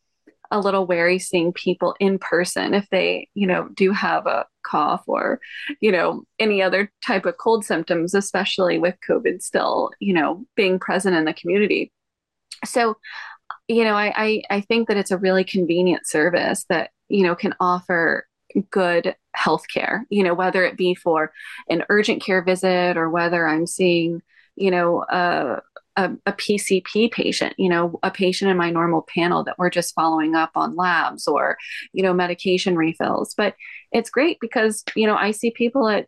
a 0.53 0.61
little 0.61 0.87
wary 0.87 1.19
seeing 1.19 1.53
people 1.53 1.97
in 1.99 2.21
person 2.21 2.73
if 2.73 2.89
they, 2.91 3.29
you 3.35 3.49
know, 3.49 3.69
do 3.75 3.91
have 3.91 4.27
a 4.27 4.47
cough 4.65 5.03
or, 5.09 5.41
you 5.81 5.91
know, 5.91 6.23
any 6.39 6.63
other 6.63 6.93
type 7.05 7.27
of 7.27 7.37
cold 7.39 7.65
symptoms, 7.65 8.15
especially 8.15 8.79
with 8.79 8.95
COVID 9.09 9.43
still, 9.43 9.91
you 9.99 10.15
know, 10.15 10.47
being 10.55 10.79
present 10.79 11.17
in 11.17 11.25
the 11.25 11.35
community 11.35 11.93
so 12.65 12.97
you 13.69 13.85
know 13.85 13.95
I, 13.95 14.13
I 14.17 14.43
i 14.51 14.61
think 14.61 14.89
that 14.89 14.97
it's 14.97 15.11
a 15.11 15.19
really 15.19 15.45
convenient 15.45 16.07
service 16.07 16.65
that 16.69 16.91
you 17.09 17.23
know 17.23 17.35
can 17.35 17.55
offer 17.61 18.27
good 18.71 19.15
health 19.35 19.65
care 19.73 20.07
you 20.11 20.23
know 20.23 20.35
whether 20.35 20.65
it 20.65 20.77
be 20.77 20.95
for 20.95 21.33
an 21.69 21.85
urgent 21.89 22.23
care 22.23 22.43
visit 22.43 22.97
or 22.97 23.11
whether 23.11 23.47
i'm 23.47 23.67
seeing 23.67 24.23
you 24.55 24.71
know 24.71 25.05
a, 25.11 25.61
a, 25.97 26.11
a, 26.27 26.33
PCP 26.33 27.11
patient, 27.11 27.55
you 27.59 27.69
know, 27.69 27.99
a 28.03 28.11
patient 28.11 28.51
in 28.51 28.57
my 28.57 28.71
normal 28.71 29.07
panel 29.15 29.45
that 29.45 29.59
we're 29.59 29.71
just 29.71 29.95
following 29.95 30.35
up 30.35 30.51
on 30.55 30.77
labs 30.77 31.27
or, 31.27 31.57
you 31.93 32.03
know, 32.03 32.13
medication 32.13 32.77
refills. 32.77 33.35
But 33.37 33.55
it's 33.93 34.11
great 34.11 34.39
because, 34.41 34.85
you 34.95 35.07
know, 35.07 35.17
I 35.17 35.31
see 35.31 35.51
people 35.51 35.89
at 35.89 36.07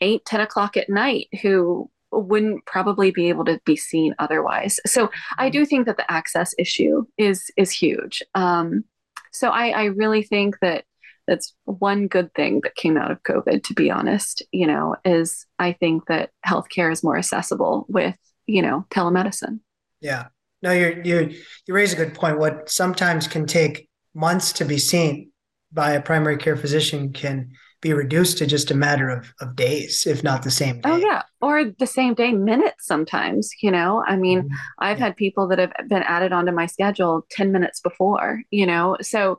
eight, 0.00 0.24
10 0.24 0.40
o'clock 0.40 0.76
at 0.76 0.88
night 0.88 1.28
who 1.42 1.90
wouldn't 2.14 2.64
probably 2.66 3.10
be 3.10 3.28
able 3.28 3.44
to 3.46 3.60
be 3.64 3.76
seen 3.76 4.14
otherwise. 4.18 4.78
So 4.86 5.10
I 5.38 5.50
do 5.50 5.64
think 5.64 5.86
that 5.86 5.96
the 5.96 6.10
access 6.10 6.54
issue 6.58 7.04
is 7.18 7.50
is 7.56 7.70
huge. 7.70 8.22
Um, 8.34 8.84
so 9.32 9.50
I, 9.50 9.68
I 9.70 9.84
really 9.84 10.22
think 10.22 10.56
that 10.60 10.84
that's 11.26 11.54
one 11.64 12.06
good 12.06 12.32
thing 12.34 12.60
that 12.62 12.76
came 12.76 12.96
out 12.96 13.10
of 13.10 13.22
COVID. 13.22 13.62
To 13.64 13.74
be 13.74 13.90
honest, 13.90 14.42
you 14.52 14.66
know, 14.66 14.96
is 15.04 15.46
I 15.58 15.72
think 15.72 16.06
that 16.06 16.30
healthcare 16.46 16.92
is 16.92 17.02
more 17.02 17.16
accessible 17.16 17.86
with 17.88 18.16
you 18.46 18.62
know 18.62 18.86
telemedicine. 18.90 19.60
Yeah, 20.00 20.26
No, 20.62 20.72
you 20.72 21.02
you 21.04 21.34
you 21.66 21.74
raise 21.74 21.92
a 21.92 21.96
good 21.96 22.14
point. 22.14 22.38
What 22.38 22.70
sometimes 22.70 23.26
can 23.26 23.46
take 23.46 23.88
months 24.14 24.52
to 24.54 24.64
be 24.64 24.78
seen 24.78 25.30
by 25.72 25.92
a 25.92 26.00
primary 26.00 26.38
care 26.38 26.56
physician 26.56 27.12
can 27.12 27.50
be 27.84 27.92
reduced 27.92 28.38
to 28.38 28.46
just 28.46 28.70
a 28.70 28.74
matter 28.74 29.10
of, 29.10 29.32
of 29.40 29.54
days, 29.54 30.06
if 30.06 30.24
not 30.24 30.42
the 30.42 30.50
same 30.50 30.80
oh, 30.84 30.96
day. 30.96 31.04
Oh, 31.04 31.06
yeah. 31.06 31.22
Or 31.42 31.64
the 31.64 31.86
same 31.86 32.14
day, 32.14 32.32
minutes 32.32 32.86
sometimes. 32.86 33.50
You 33.62 33.70
know, 33.70 34.02
I 34.04 34.16
mean, 34.16 34.40
mm-hmm. 34.40 34.54
I've 34.78 34.98
yeah. 34.98 35.04
had 35.04 35.16
people 35.16 35.46
that 35.48 35.58
have 35.58 35.72
been 35.86 36.02
added 36.02 36.32
onto 36.32 36.50
my 36.50 36.64
schedule 36.66 37.26
10 37.30 37.52
minutes 37.52 37.80
before, 37.80 38.42
you 38.50 38.66
know, 38.66 38.96
so. 39.00 39.38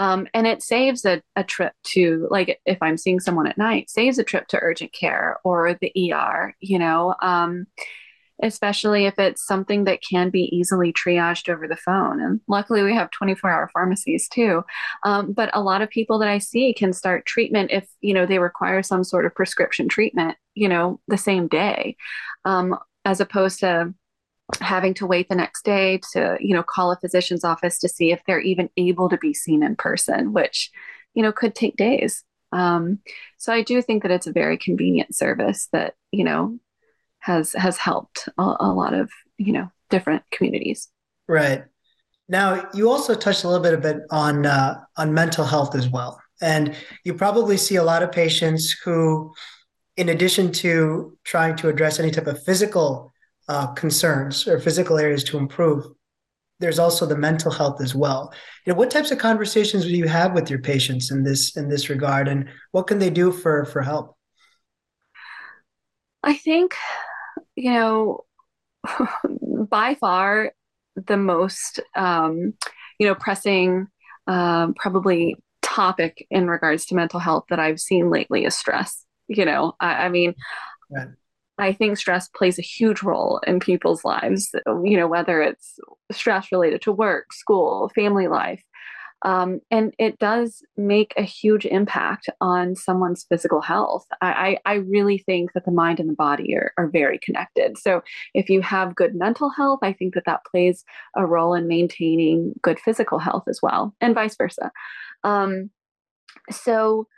Um, 0.00 0.28
and 0.32 0.46
it 0.46 0.62
saves 0.62 1.04
a, 1.04 1.20
a 1.34 1.42
trip 1.42 1.72
to 1.94 2.28
like 2.30 2.60
if 2.64 2.78
i'm 2.80 2.96
seeing 2.96 3.18
someone 3.18 3.48
at 3.48 3.58
night 3.58 3.90
saves 3.90 4.16
a 4.16 4.22
trip 4.22 4.46
to 4.46 4.58
urgent 4.62 4.92
care 4.92 5.38
or 5.42 5.76
the 5.80 5.90
er 6.14 6.54
you 6.60 6.78
know 6.78 7.16
um, 7.20 7.66
especially 8.42 9.06
if 9.06 9.18
it's 9.18 9.44
something 9.44 9.84
that 9.84 10.00
can 10.02 10.30
be 10.30 10.54
easily 10.56 10.92
triaged 10.92 11.48
over 11.48 11.66
the 11.66 11.76
phone. 11.76 12.20
And 12.20 12.40
luckily, 12.48 12.82
we 12.82 12.94
have 12.94 13.10
24 13.10 13.50
hour 13.50 13.70
pharmacies 13.72 14.28
too. 14.28 14.62
Um, 15.04 15.32
but 15.32 15.50
a 15.54 15.60
lot 15.60 15.82
of 15.82 15.90
people 15.90 16.18
that 16.20 16.28
I 16.28 16.38
see 16.38 16.72
can 16.72 16.92
start 16.92 17.26
treatment 17.26 17.70
if, 17.72 17.88
you 18.00 18.14
know, 18.14 18.26
they 18.26 18.38
require 18.38 18.82
some 18.82 19.04
sort 19.04 19.26
of 19.26 19.34
prescription 19.34 19.88
treatment, 19.88 20.36
you 20.54 20.68
know, 20.68 21.00
the 21.08 21.18
same 21.18 21.48
day, 21.48 21.96
um, 22.44 22.76
as 23.04 23.20
opposed 23.20 23.60
to 23.60 23.92
having 24.60 24.94
to 24.94 25.06
wait 25.06 25.28
the 25.28 25.34
next 25.34 25.64
day 25.64 26.00
to, 26.12 26.36
you 26.40 26.54
know, 26.54 26.62
call 26.62 26.90
a 26.90 26.96
physician's 26.96 27.44
office 27.44 27.78
to 27.78 27.88
see 27.88 28.12
if 28.12 28.20
they're 28.26 28.40
even 28.40 28.70
able 28.76 29.08
to 29.08 29.18
be 29.18 29.34
seen 29.34 29.62
in 29.62 29.76
person, 29.76 30.32
which, 30.32 30.70
you 31.14 31.22
know, 31.22 31.32
could 31.32 31.54
take 31.54 31.76
days. 31.76 32.24
Um, 32.52 33.00
so 33.36 33.52
I 33.52 33.62
do 33.62 33.82
think 33.82 34.02
that 34.02 34.12
it's 34.12 34.26
a 34.26 34.32
very 34.32 34.56
convenient 34.56 35.14
service 35.14 35.68
that, 35.72 35.94
you 36.12 36.24
know, 36.24 36.58
has 37.28 37.52
has 37.52 37.76
helped 37.76 38.28
a, 38.38 38.56
a 38.60 38.72
lot 38.72 38.94
of 38.94 39.10
you 39.36 39.52
know 39.52 39.70
different 39.90 40.22
communities. 40.32 40.88
Right. 41.28 41.62
Now, 42.30 42.68
you 42.74 42.90
also 42.90 43.14
touched 43.14 43.44
a 43.44 43.48
little 43.48 43.62
bit 43.62 43.74
a 43.74 43.78
bit 43.78 43.98
on 44.10 44.46
uh, 44.46 44.80
on 44.96 45.14
mental 45.14 45.44
health 45.44 45.74
as 45.74 45.88
well, 45.88 46.20
and 46.40 46.74
you 47.04 47.14
probably 47.14 47.56
see 47.56 47.76
a 47.76 47.84
lot 47.84 48.02
of 48.02 48.10
patients 48.10 48.72
who, 48.84 49.32
in 49.96 50.08
addition 50.08 50.52
to 50.64 51.16
trying 51.24 51.54
to 51.56 51.68
address 51.68 52.00
any 52.00 52.10
type 52.10 52.26
of 52.26 52.42
physical 52.44 53.12
uh, 53.48 53.68
concerns 53.68 54.48
or 54.48 54.58
physical 54.58 54.98
areas 54.98 55.24
to 55.24 55.38
improve, 55.38 55.84
there's 56.60 56.78
also 56.78 57.06
the 57.06 57.16
mental 57.16 57.50
health 57.50 57.80
as 57.80 57.94
well. 57.94 58.32
You 58.64 58.72
know, 58.72 58.78
what 58.78 58.90
types 58.90 59.10
of 59.10 59.18
conversations 59.18 59.84
do 59.84 59.90
you 59.90 60.08
have 60.08 60.32
with 60.34 60.50
your 60.50 60.60
patients 60.60 61.10
in 61.10 61.22
this 61.22 61.56
in 61.56 61.68
this 61.68 61.88
regard, 61.88 62.28
and 62.28 62.48
what 62.72 62.86
can 62.86 62.98
they 62.98 63.10
do 63.10 63.32
for 63.32 63.64
for 63.66 63.82
help? 63.82 64.16
I 66.22 66.34
think 66.34 66.74
you 67.58 67.72
know, 67.72 68.20
by 69.68 69.94
far 69.96 70.52
the 70.94 71.16
most, 71.16 71.80
um, 71.96 72.54
you 72.98 73.06
know, 73.06 73.14
pressing, 73.14 73.88
um, 74.26 74.74
probably 74.74 75.36
topic 75.62 76.26
in 76.30 76.48
regards 76.48 76.86
to 76.86 76.94
mental 76.94 77.20
health 77.20 77.44
that 77.50 77.58
I've 77.58 77.80
seen 77.80 78.10
lately 78.10 78.44
is 78.44 78.56
stress. 78.56 79.04
You 79.26 79.44
know, 79.44 79.74
I, 79.80 80.06
I 80.06 80.08
mean, 80.08 80.34
right. 80.90 81.08
I 81.58 81.72
think 81.72 81.98
stress 81.98 82.28
plays 82.28 82.58
a 82.58 82.62
huge 82.62 83.02
role 83.02 83.40
in 83.46 83.58
people's 83.58 84.04
lives, 84.04 84.54
you 84.66 84.96
know, 84.96 85.08
whether 85.08 85.42
it's 85.42 85.78
stress 86.12 86.52
related 86.52 86.82
to 86.82 86.92
work, 86.92 87.32
school, 87.32 87.90
family 87.94 88.28
life. 88.28 88.62
Um, 89.22 89.60
and 89.70 89.94
it 89.98 90.18
does 90.18 90.62
make 90.76 91.12
a 91.16 91.22
huge 91.22 91.66
impact 91.66 92.28
on 92.40 92.76
someone's 92.76 93.24
physical 93.28 93.60
health. 93.60 94.06
I, 94.20 94.58
I, 94.64 94.74
really 94.74 95.18
think 95.18 95.54
that 95.54 95.64
the 95.64 95.72
mind 95.72 95.98
and 95.98 96.08
the 96.08 96.14
body 96.14 96.54
are, 96.54 96.72
are 96.78 96.86
very 96.88 97.18
connected. 97.18 97.78
So 97.78 98.02
if 98.34 98.48
you 98.48 98.60
have 98.60 98.94
good 98.94 99.16
mental 99.16 99.50
health, 99.50 99.80
I 99.82 99.92
think 99.92 100.14
that 100.14 100.24
that 100.26 100.44
plays 100.48 100.84
a 101.16 101.26
role 101.26 101.54
in 101.54 101.66
maintaining 101.66 102.54
good 102.62 102.78
physical 102.78 103.18
health 103.18 103.44
as 103.48 103.58
well, 103.60 103.92
and 104.00 104.14
vice 104.14 104.36
versa. 104.36 104.70
Um, 105.24 105.70
so 106.50 107.08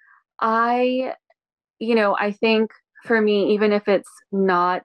I, 0.40 1.14
you 1.80 1.94
know, 1.94 2.16
I 2.18 2.32
think 2.32 2.70
for 3.04 3.20
me, 3.20 3.52
even 3.52 3.72
if 3.72 3.88
it's 3.88 4.10
not 4.32 4.84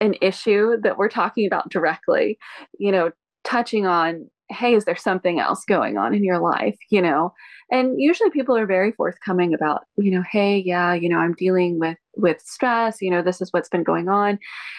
an 0.00 0.14
issue 0.22 0.78
that 0.82 0.96
we're 0.96 1.10
talking 1.10 1.46
about 1.46 1.68
directly, 1.68 2.38
you 2.78 2.90
know, 2.90 3.10
touching 3.44 3.86
on 3.86 4.30
hey 4.50 4.74
is 4.74 4.84
there 4.84 4.96
something 4.96 5.40
else 5.40 5.64
going 5.64 5.96
on 5.96 6.14
in 6.14 6.24
your 6.24 6.38
life 6.38 6.76
you 6.90 7.00
know? 7.00 7.32
And 7.72 8.00
usually 8.00 8.30
people 8.30 8.56
are 8.56 8.66
very 8.66 8.92
forthcoming 8.92 9.54
about 9.54 9.84
you 9.96 10.10
know 10.10 10.22
hey 10.30 10.58
yeah 10.58 10.92
you 10.92 11.08
know 11.08 11.18
i'm 11.18 11.34
dealing 11.34 11.78
with 11.78 11.98
with 12.16 12.40
stress 12.40 13.00
you 13.00 13.10
know 13.10 13.22
this 13.22 13.40
is 13.40 13.52
what's 13.52 13.68
been 13.68 13.84
going 13.84 14.08
on. 14.08 14.38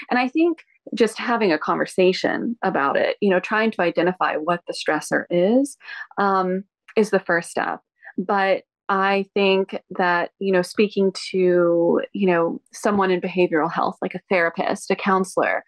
And 0.10 0.20
i 0.20 0.28
think 0.28 0.60
just 0.96 1.18
having 1.18 1.52
a 1.52 1.60
conversation 1.60 2.58
about 2.64 2.98
it 2.98 3.16
you 3.22 3.30
know 3.30 3.40
trying 3.40 3.72
to 3.72 3.82
identify 3.82 4.36
what 4.36 4.62
the 4.68 4.74
stressor 4.74 5.26
is 5.30 5.78
um, 6.18 6.64
is 6.96 7.12
the 7.12 7.20
first 7.20 7.50
step. 7.50 7.80
But 8.18 8.64
I 8.90 9.26
think 9.34 9.80
that, 9.92 10.32
you 10.40 10.52
know, 10.52 10.62
speaking 10.62 11.14
to, 11.32 12.02
you 12.12 12.28
know, 12.28 12.60
someone 12.74 13.10
in 13.10 13.22
behavioral 13.22 13.72
health, 13.72 13.98
like 14.02 14.16
a 14.16 14.22
therapist, 14.30 14.92
a 14.92 14.98
counselor, 14.98 15.64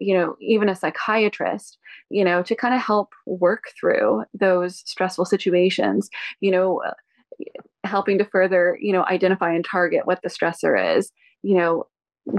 you 0.00 0.14
know, 0.14 0.36
even 0.40 0.68
a 0.68 0.76
psychiatrist, 0.76 1.78
you 2.10 2.24
know, 2.24 2.42
to 2.42 2.54
kind 2.54 2.74
of 2.74 2.80
help 2.80 3.12
work 3.26 3.64
through 3.78 4.24
those 4.34 4.82
stressful 4.86 5.24
situations, 5.24 6.08
you 6.40 6.50
know, 6.50 6.82
uh, 6.82 6.94
helping 7.84 8.18
to 8.18 8.24
further, 8.24 8.78
you 8.80 8.92
know, 8.92 9.04
identify 9.04 9.52
and 9.52 9.64
target 9.64 10.06
what 10.06 10.20
the 10.22 10.28
stressor 10.28 10.96
is, 10.96 11.12
you 11.42 11.56
know, 11.56 11.86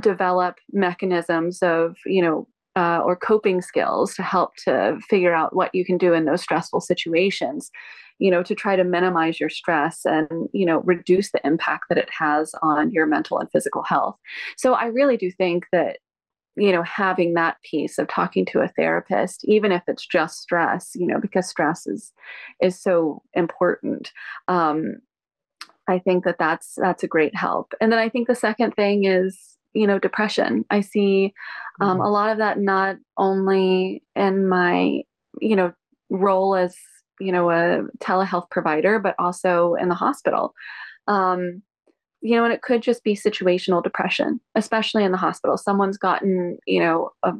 develop 0.01 0.58
mechanisms 0.72 1.62
of, 1.62 1.98
you 2.06 2.22
know, 2.22 2.48
uh, 2.75 3.01
or 3.04 3.16
coping 3.16 3.62
skills 3.62 4.13
to 4.16 4.24
help 4.24 4.56
to 4.56 4.98
figure 5.10 5.34
out 5.34 5.56
what 5.56 5.74
you 5.74 5.84
can 5.84 5.98
do 5.98 6.13
in 6.13 6.25
those 6.25 6.42
stressful 6.42 6.80
situations 6.80 7.72
you 8.20 8.30
know 8.30 8.44
to 8.44 8.54
try 8.54 8.75
to 8.75 8.84
minimize 8.84 9.39
your 9.39 9.50
stress 9.50 10.06
and 10.06 10.48
you 10.54 10.66
know 10.66 10.82
reduce 10.82 11.32
the 11.32 11.46
impact 11.46 11.86
that 11.89 11.98
it 11.98 12.10
has 12.12 12.54
on 12.62 12.92
your 12.92 13.06
mental 13.06 13.39
and 13.39 13.50
physical 13.51 13.82
health. 13.84 14.18
So 14.58 14.74
i 14.74 14.86
really 14.86 15.18
do 15.18 15.32
think 15.32 15.66
that 15.72 15.98
you 16.60 16.72
know 16.72 16.84
having 16.84 17.34
that 17.34 17.58
piece 17.63 17.98
of 17.98 18.08
talking 18.08 18.46
to 18.46 18.60
a 18.60 18.68
therapist 18.70 19.44
even 19.46 19.72
if 19.72 19.84
it's 19.88 20.06
just 20.06 20.42
stress 20.42 20.92
you 20.96 21.08
know 21.08 21.20
because 21.20 21.48
stress 21.48 21.88
is 21.88 22.12
is 22.62 22.80
so 22.80 23.22
important 23.34 24.12
um 24.48 24.96
i 25.88 25.98
think 26.00 26.24
that 26.24 26.38
that's 26.38 26.74
that's 26.78 27.04
a 27.04 27.08
great 27.08 27.36
help. 27.36 27.74
And 27.82 27.92
then 27.92 28.00
i 28.00 28.10
think 28.10 28.28
the 28.28 28.36
second 28.36 28.74
thing 28.75 29.06
is 29.06 29.58
you 29.74 29.88
know 29.88 30.00
depression. 30.00 30.66
I 30.70 30.82
see 30.82 31.34
um, 31.82 31.98
mm-hmm. 31.98 32.01
a 32.01 32.10
lot 32.10 32.32
of 32.32 32.38
that 32.39 32.60
not 32.60 32.98
only 33.18 34.04
in 34.16 34.48
my 34.48 35.01
you 35.39 35.56
know 35.56 35.74
role 36.10 36.56
as 36.56 36.75
you 37.20 37.32
know 37.32 37.50
a 37.50 37.84
telehealth 38.00 38.50
provider 38.50 39.00
but 39.00 39.16
also 39.20 39.75
in 39.75 39.89
the 39.89 39.96
hospital. 39.96 40.54
Um, 41.08 41.63
you 42.22 42.36
know, 42.36 42.44
and 42.44 42.54
it 42.54 42.62
could 42.62 42.82
just 42.82 43.04
be 43.04 43.16
situational 43.16 43.84
depression, 43.84 44.40
especially 44.56 45.04
in 45.04 45.12
the 45.12 45.18
hospital. 45.18 45.58
Someone's 45.58 45.98
gotten, 45.98 46.58
you 46.66 46.80
know, 46.80 47.12
a, 47.24 47.34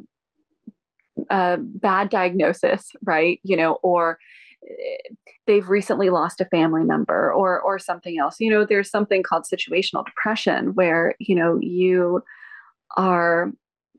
a 1.28 1.58
bad 1.58 2.08
diagnosis, 2.08 2.90
right? 3.04 3.40
You 3.42 3.56
know, 3.56 3.74
or 3.82 4.18
eh, 4.68 5.12
they've 5.46 5.68
recently 5.68 6.10
lost 6.10 6.40
a 6.40 6.46
family 6.46 6.84
member 6.84 7.32
or 7.32 7.60
or 7.60 7.78
something 7.78 8.18
else. 8.18 8.36
You 8.40 8.50
know, 8.50 8.64
there's 8.64 8.90
something 8.90 9.22
called 9.22 9.44
situational 9.44 10.04
depression 10.06 10.74
where, 10.74 11.14
you 11.18 11.34
know, 11.34 11.58
you 11.60 12.22
are, 12.96 13.52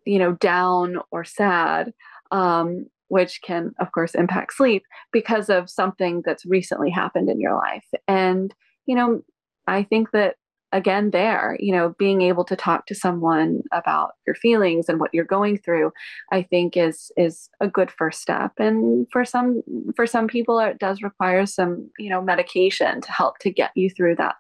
you 0.06 0.18
know, 0.20 0.34
down 0.34 0.98
or 1.12 1.24
sad. 1.24 1.94
Um, 2.32 2.86
which 3.10 3.42
can, 3.42 3.74
of 3.78 3.92
course, 3.92 4.16
impact 4.16 4.54
sleep 4.54 4.84
because 5.12 5.50
of 5.50 5.70
something 5.70 6.22
that's 6.26 6.46
recently 6.46 6.90
happened 6.90 7.30
in 7.30 7.42
your 7.42 7.54
life. 7.56 7.84
And, 8.08 8.56
you 8.86 8.96
know, 8.96 9.22
I 9.68 9.84
think 9.84 10.12
that 10.12 10.38
again 10.72 11.12
there 11.12 11.58
you 11.60 11.72
know 11.72 11.96
being 11.98 12.22
able 12.22 12.44
to 12.44 12.56
talk 12.56 12.86
to 12.86 12.96
someone 12.96 13.62
about 13.72 14.12
your 14.26 14.36
feelings 14.36 14.88
and 14.88 15.00
what 15.00 15.14
you're 15.14 15.26
going 15.26 15.58
through 15.58 15.92
i 16.32 16.42
think 16.42 16.78
is 16.78 17.12
is 17.18 17.50
a 17.62 17.68
good 17.68 17.92
first 17.92 18.22
step. 18.22 18.52
And 18.58 19.08
for 19.12 19.24
some 19.24 19.62
for 19.96 20.06
some 20.06 20.28
people 20.28 20.60
it 20.60 20.80
does 20.80 21.02
require 21.02 21.46
some 21.46 21.90
you 21.98 22.10
know 22.10 22.22
medication 22.22 23.02
to 23.02 23.12
help 23.12 23.40
to 23.40 23.52
get 23.52 23.72
you 23.76 23.90
through 23.90 24.16
that 24.18 24.36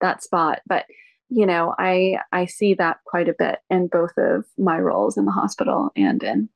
that 0.00 0.22
spot. 0.22 0.60
But 0.66 0.86
you 1.28 1.44
know 1.44 1.74
i 1.78 2.18
i 2.32 2.46
see 2.46 2.74
that 2.74 2.98
quite 3.04 3.28
a 3.28 3.34
bit 3.36 3.58
in 3.68 3.88
both 3.88 4.12
of 4.16 4.44
my 4.56 4.78
roles 4.78 5.16
in 5.16 5.24
the 5.24 5.32
hospital 5.32 5.90
and 5.96 6.22
in 6.22 6.48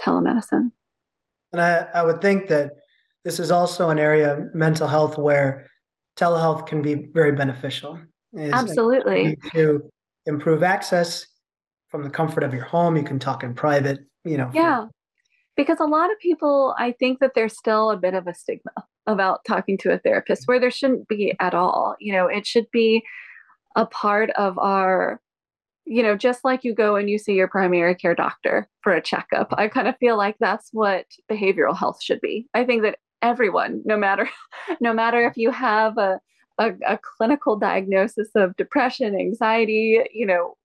telemedicine. 0.00 0.72
And 1.52 1.60
i 1.60 1.86
i 1.94 2.02
would 2.02 2.20
think 2.20 2.48
that 2.48 2.72
this 3.24 3.38
is 3.38 3.50
also 3.50 3.90
an 3.90 3.98
area 3.98 4.32
of 4.32 4.54
mental 4.54 4.88
health 4.88 5.18
where 5.18 5.66
telehealth 6.16 6.66
can 6.66 6.82
be 6.82 6.94
very 6.94 7.32
beneficial 7.32 8.00
Absolutely. 8.36 9.36
To 9.52 9.90
improve 10.26 10.62
access 10.62 11.26
from 11.88 12.02
the 12.02 12.10
comfort 12.10 12.44
of 12.44 12.54
your 12.54 12.64
home, 12.64 12.96
you 12.96 13.02
can 13.02 13.18
talk 13.18 13.42
in 13.42 13.54
private, 13.54 14.00
you 14.24 14.36
know. 14.36 14.50
Yeah. 14.54 14.86
Because 15.56 15.80
a 15.80 15.84
lot 15.84 16.10
of 16.10 16.18
people, 16.20 16.74
I 16.78 16.92
think 16.92 17.18
that 17.18 17.32
there's 17.34 17.56
still 17.56 17.90
a 17.90 17.96
bit 17.96 18.14
of 18.14 18.26
a 18.26 18.34
stigma 18.34 18.72
about 19.06 19.40
talking 19.46 19.76
to 19.78 19.92
a 19.92 19.98
therapist 19.98 20.46
where 20.46 20.60
there 20.60 20.70
shouldn't 20.70 21.08
be 21.08 21.34
at 21.40 21.54
all. 21.54 21.96
You 21.98 22.12
know, 22.12 22.26
it 22.26 22.46
should 22.46 22.66
be 22.72 23.02
a 23.76 23.86
part 23.86 24.30
of 24.30 24.58
our 24.58 25.20
you 25.86 26.04
know, 26.04 26.16
just 26.16 26.44
like 26.44 26.62
you 26.62 26.72
go 26.72 26.94
and 26.94 27.10
you 27.10 27.18
see 27.18 27.34
your 27.34 27.48
primary 27.48 27.96
care 27.96 28.14
doctor 28.14 28.68
for 28.82 28.92
a 28.92 29.02
checkup, 29.02 29.52
I 29.58 29.66
kind 29.66 29.88
of 29.88 29.96
feel 29.96 30.16
like 30.16 30.36
that's 30.38 30.68
what 30.72 31.06
behavioral 31.28 31.76
health 31.76 32.00
should 32.00 32.20
be. 32.20 32.46
I 32.54 32.64
think 32.64 32.82
that 32.82 32.98
everyone, 33.22 33.82
no 33.84 33.96
matter 33.96 34.28
no 34.80 34.92
matter 34.94 35.26
if 35.26 35.36
you 35.36 35.50
have 35.50 35.98
a, 35.98 36.20
a, 36.60 36.72
a 36.86 36.98
clinical 36.98 37.56
diagnosis 37.56 38.28
of 38.36 38.54
depression, 38.56 39.18
anxiety, 39.18 40.00
you 40.12 40.26
know, 40.26 40.56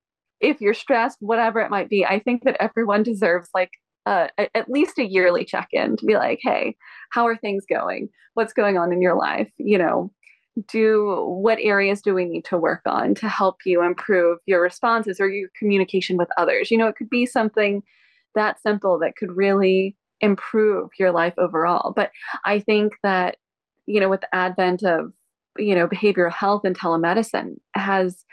if 0.42 0.60
you're 0.62 0.74
stressed, 0.74 1.18
whatever 1.22 1.62
it 1.62 1.72
might 1.72 1.90
be, 1.90 2.06
I 2.06 2.20
think 2.20 2.44
that 2.44 2.58
everyone 2.60 3.02
deserves 3.02 3.50
like 3.56 3.72
uh, 4.06 4.28
at 4.38 4.70
least 4.70 5.00
a 5.00 5.06
yearly 5.06 5.46
check 5.46 5.70
in 5.72 5.98
to 5.98 6.06
be 6.06 6.16
like, 6.16 6.40
hey, 6.44 6.76
how 7.10 7.26
are 7.26 7.38
things 7.38 7.64
going? 7.68 8.10
What's 8.36 8.54
going 8.54 8.78
on 8.78 8.92
in 8.92 9.02
your 9.02 9.16
life? 9.16 9.50
You 9.58 9.78
know, 9.78 10.12
do 10.68 11.26
what 11.26 11.58
areas 11.62 12.02
do 12.02 12.14
we 12.14 12.26
need 12.26 12.46
to 12.46 12.58
work 12.58 12.82
on 12.86 13.16
to 13.16 13.30
help 13.30 13.58
you 13.66 13.82
improve 13.82 14.40
your 14.46 14.62
responses 14.62 15.20
or 15.20 15.30
your 15.30 15.50
communication 15.58 16.16
with 16.16 16.30
others 16.38 16.72
you 16.72 16.78
know 16.78 16.88
it 16.88 16.96
could 16.96 17.10
be 17.10 17.26
something 17.26 17.84
that 18.36 18.62
simple 18.62 18.98
that 18.98 19.18
could 19.18 19.36
really 19.36 19.98
improve 20.22 20.90
your 20.98 21.12
life 21.12 21.34
overall 21.38 21.92
but 21.94 22.10
i 22.46 22.58
think 22.58 22.94
that 23.04 23.36
you 23.86 24.00
know 24.00 24.08
with 24.08 24.22
the 24.22 24.34
advent 24.34 24.82
of 24.82 25.12
you 25.58 25.76
know 25.76 25.88
behavioral 25.88 26.32
health 26.32 26.64
and 26.66 26.78
telemedicine 26.78 27.56
has 27.76 28.26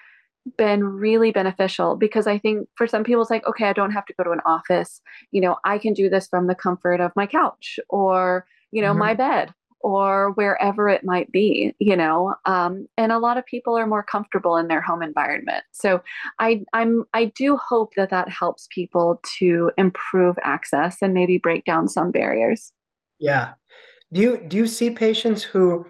been 0.57 0.85
really 0.85 1.31
beneficial 1.31 1.97
because 1.97 2.27
I 2.27 2.39
think 2.39 2.69
for 2.77 2.87
some 2.87 3.05
people 3.05 3.23
it's 3.23 3.31
like, 3.31 3.47
okay, 3.47 3.67
I 3.67 3.73
don't 3.73 3.93
have 3.93 4.07
to 4.07 4.15
go 4.15 4.25
to 4.25 4.33
an 4.33 4.41
office. 4.45 5.01
You 5.31 5.41
know, 5.41 5.57
I 5.65 5.79
can 5.79 5.93
do 5.93 6.09
this 6.09 6.27
from 6.29 6.47
the 6.47 6.55
comfort 6.55 7.01
of 7.01 7.13
my 7.15 7.27
couch 7.27 7.79
or, 7.89 8.47
you 8.71 8.83
know, 8.83 8.91
mm-hmm. 8.91 8.99
my 8.99 9.15
bed 9.15 9.55
or 9.81 10.31
wherever 10.33 10.89
it 10.89 11.05
might 11.05 11.31
be, 11.33 11.75
you 11.79 11.97
know. 11.97 12.35
Um, 12.45 12.87
and 12.97 13.13
a 13.13 13.19
lot 13.19 13.37
of 13.37 13.47
people 13.47 13.77
are 13.77 13.87
more 13.87 14.03
comfortable 14.03 14.57
in 14.57 14.69
their 14.69 14.81
home 14.81 15.03
environment. 15.03 15.65
So 15.73 16.03
I 16.39 16.65
I'm 16.73 17.05
I 17.15 17.27
do 17.27 17.57
hope 17.57 17.95
that 17.97 18.11
that 18.11 18.29
helps 18.29 18.69
people 18.71 19.21
to 19.39 19.71
improve 19.77 20.37
access 20.43 20.99
and 21.03 21.15
maybe 21.15 21.39
break 21.39 21.65
down 21.65 21.89
some 21.89 22.11
barriers. 22.11 22.73
Yeah. 23.19 23.55
Do 24.13 24.21
you 24.21 24.45
do 24.47 24.57
you 24.57 24.67
see 24.67 24.91
patients 24.91 25.43
who 25.43 25.87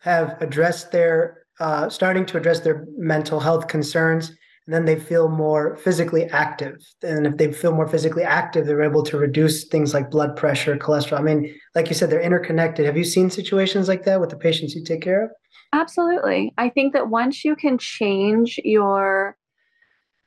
have 0.00 0.36
addressed 0.40 0.92
their 0.92 1.44
uh, 1.60 1.88
starting 1.88 2.24
to 2.26 2.38
address 2.38 2.60
their 2.60 2.86
mental 2.96 3.38
health 3.38 3.68
concerns 3.68 4.32
and 4.66 4.74
then 4.74 4.84
they 4.84 4.98
feel 4.98 5.28
more 5.28 5.76
physically 5.76 6.26
active. 6.26 6.76
And 7.02 7.26
if 7.26 7.36
they 7.38 7.52
feel 7.52 7.72
more 7.72 7.88
physically 7.88 8.22
active, 8.22 8.66
they're 8.66 8.82
able 8.82 9.02
to 9.02 9.18
reduce 9.18 9.64
things 9.64 9.92
like 9.92 10.10
blood 10.10 10.36
pressure, 10.36 10.76
cholesterol. 10.76 11.18
I 11.18 11.22
mean, 11.22 11.54
like 11.74 11.88
you 11.88 11.94
said, 11.94 12.08
they're 12.08 12.20
interconnected. 12.20 12.86
Have 12.86 12.96
you 12.96 13.04
seen 13.04 13.30
situations 13.30 13.88
like 13.88 14.04
that 14.04 14.20
with 14.20 14.30
the 14.30 14.36
patients 14.36 14.74
you 14.74 14.84
take 14.84 15.02
care 15.02 15.24
of? 15.24 15.30
Absolutely. 15.72 16.52
I 16.56 16.68
think 16.68 16.92
that 16.92 17.08
once 17.08 17.44
you 17.44 17.56
can 17.56 17.78
change 17.78 18.60
your 18.62 19.36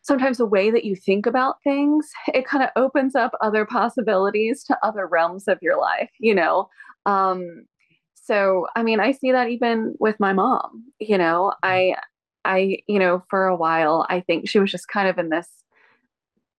sometimes 0.02 0.38
the 0.40 0.46
way 0.46 0.70
that 0.70 0.84
you 0.84 0.98
think 0.98 1.26
about 1.26 1.56
things, 1.64 2.10
it 2.28 2.46
kind 2.46 2.64
of 2.64 2.70
opens 2.76 3.16
up 3.16 3.32
other 3.40 3.66
possibilities 3.66 4.64
to 4.66 4.78
other 4.84 5.08
realms 5.08 5.48
of 5.48 5.58
your 5.62 5.80
life, 5.80 6.10
you 6.20 6.36
know. 6.36 6.68
Um, 7.06 7.66
so 8.24 8.68
i 8.76 8.84
mean 8.84 9.00
i 9.00 9.12
see 9.12 9.32
that 9.32 9.50
even 9.50 9.94
with 10.00 10.20
my 10.20 10.34
mom 10.34 10.84
you 11.00 11.18
know 11.18 11.54
i 11.64 11.96
I, 12.46 12.80
you 12.88 13.00
know, 13.00 13.24
for 13.30 13.46
a 13.46 13.56
while, 13.56 14.06
I 14.10 14.22
think 14.22 14.50
she 14.50 14.60
was 14.60 14.72
just 14.72 14.88
kind 14.88 15.08
of 15.08 15.18
in 15.18 15.30
this 15.30 15.48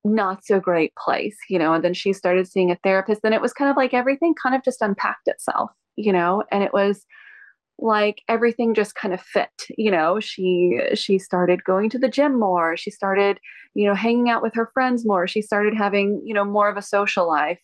not 0.05 0.45
so 0.45 0.61
great 0.61 0.95
place, 0.97 1.37
you 1.49 1.59
know, 1.59 1.73
and 1.73 1.83
then 1.83 1.95
she 1.95 2.13
started 2.13 2.47
seeing 2.47 2.71
a 2.71 2.79
therapist. 2.83 3.23
and 3.25 3.35
it 3.35 3.41
was 3.41 3.53
kind 3.53 3.71
of 3.71 3.77
like 3.77 3.95
everything 3.95 4.35
kind 4.35 4.55
of 4.55 4.63
just 4.63 4.83
unpacked 4.83 5.29
itself, 5.29 5.71
you 5.97 6.13
know, 6.13 6.43
and 6.51 6.63
it 6.63 6.73
was 6.73 7.07
like 7.79 8.23
everything 8.29 8.73
just 8.73 8.95
kind 8.95 9.13
of 9.13 9.21
fit 9.21 9.51
you 9.77 9.91
know 9.91 10.21
she 10.21 10.79
she 10.95 11.19
started 11.19 11.65
going 11.65 11.91
to 11.91 11.99
the 11.99 12.09
gym 12.09 12.39
more 12.39 12.77
she 12.77 12.89
started 12.89 13.41
you 13.75 13.85
know 13.85 13.97
hanging 13.97 14.31
out 14.31 14.43
with 14.43 14.55
her 14.55 14.71
friends 14.73 15.05
more 15.05 15.27
she 15.27 15.43
started 15.43 15.75
having 15.75 16.23
you 16.25 16.33
know 16.33 16.45
more 16.45 16.69
of 16.69 16.77
a 16.77 16.83
social 16.83 17.27
life 17.27 17.59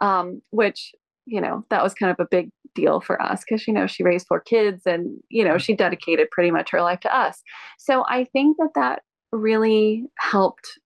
um, 0.00 0.40
which 0.50 0.94
you 1.24 1.40
know 1.40 1.64
that 1.68 1.82
was 1.82 1.94
kind 1.94 2.12
of 2.12 2.20
a 2.20 2.28
big 2.30 2.48
deal 2.76 3.00
for 3.00 3.20
us 3.20 3.42
because 3.42 3.66
you 3.66 3.72
know 3.72 3.86
she 3.86 4.02
raised 4.02 4.26
four 4.26 4.40
kids 4.40 4.82
and 4.86 5.18
you 5.28 5.42
know 5.44 5.58
she 5.58 5.74
dedicated 5.74 6.30
pretty 6.30 6.50
much 6.50 6.70
her 6.70 6.82
life 6.82 7.00
to 7.00 7.16
us. 7.16 7.42
So 7.78 8.04
i 8.08 8.24
think 8.24 8.56
that 8.58 8.70
that 8.74 9.02
really 9.32 10.04
helped 10.18 10.78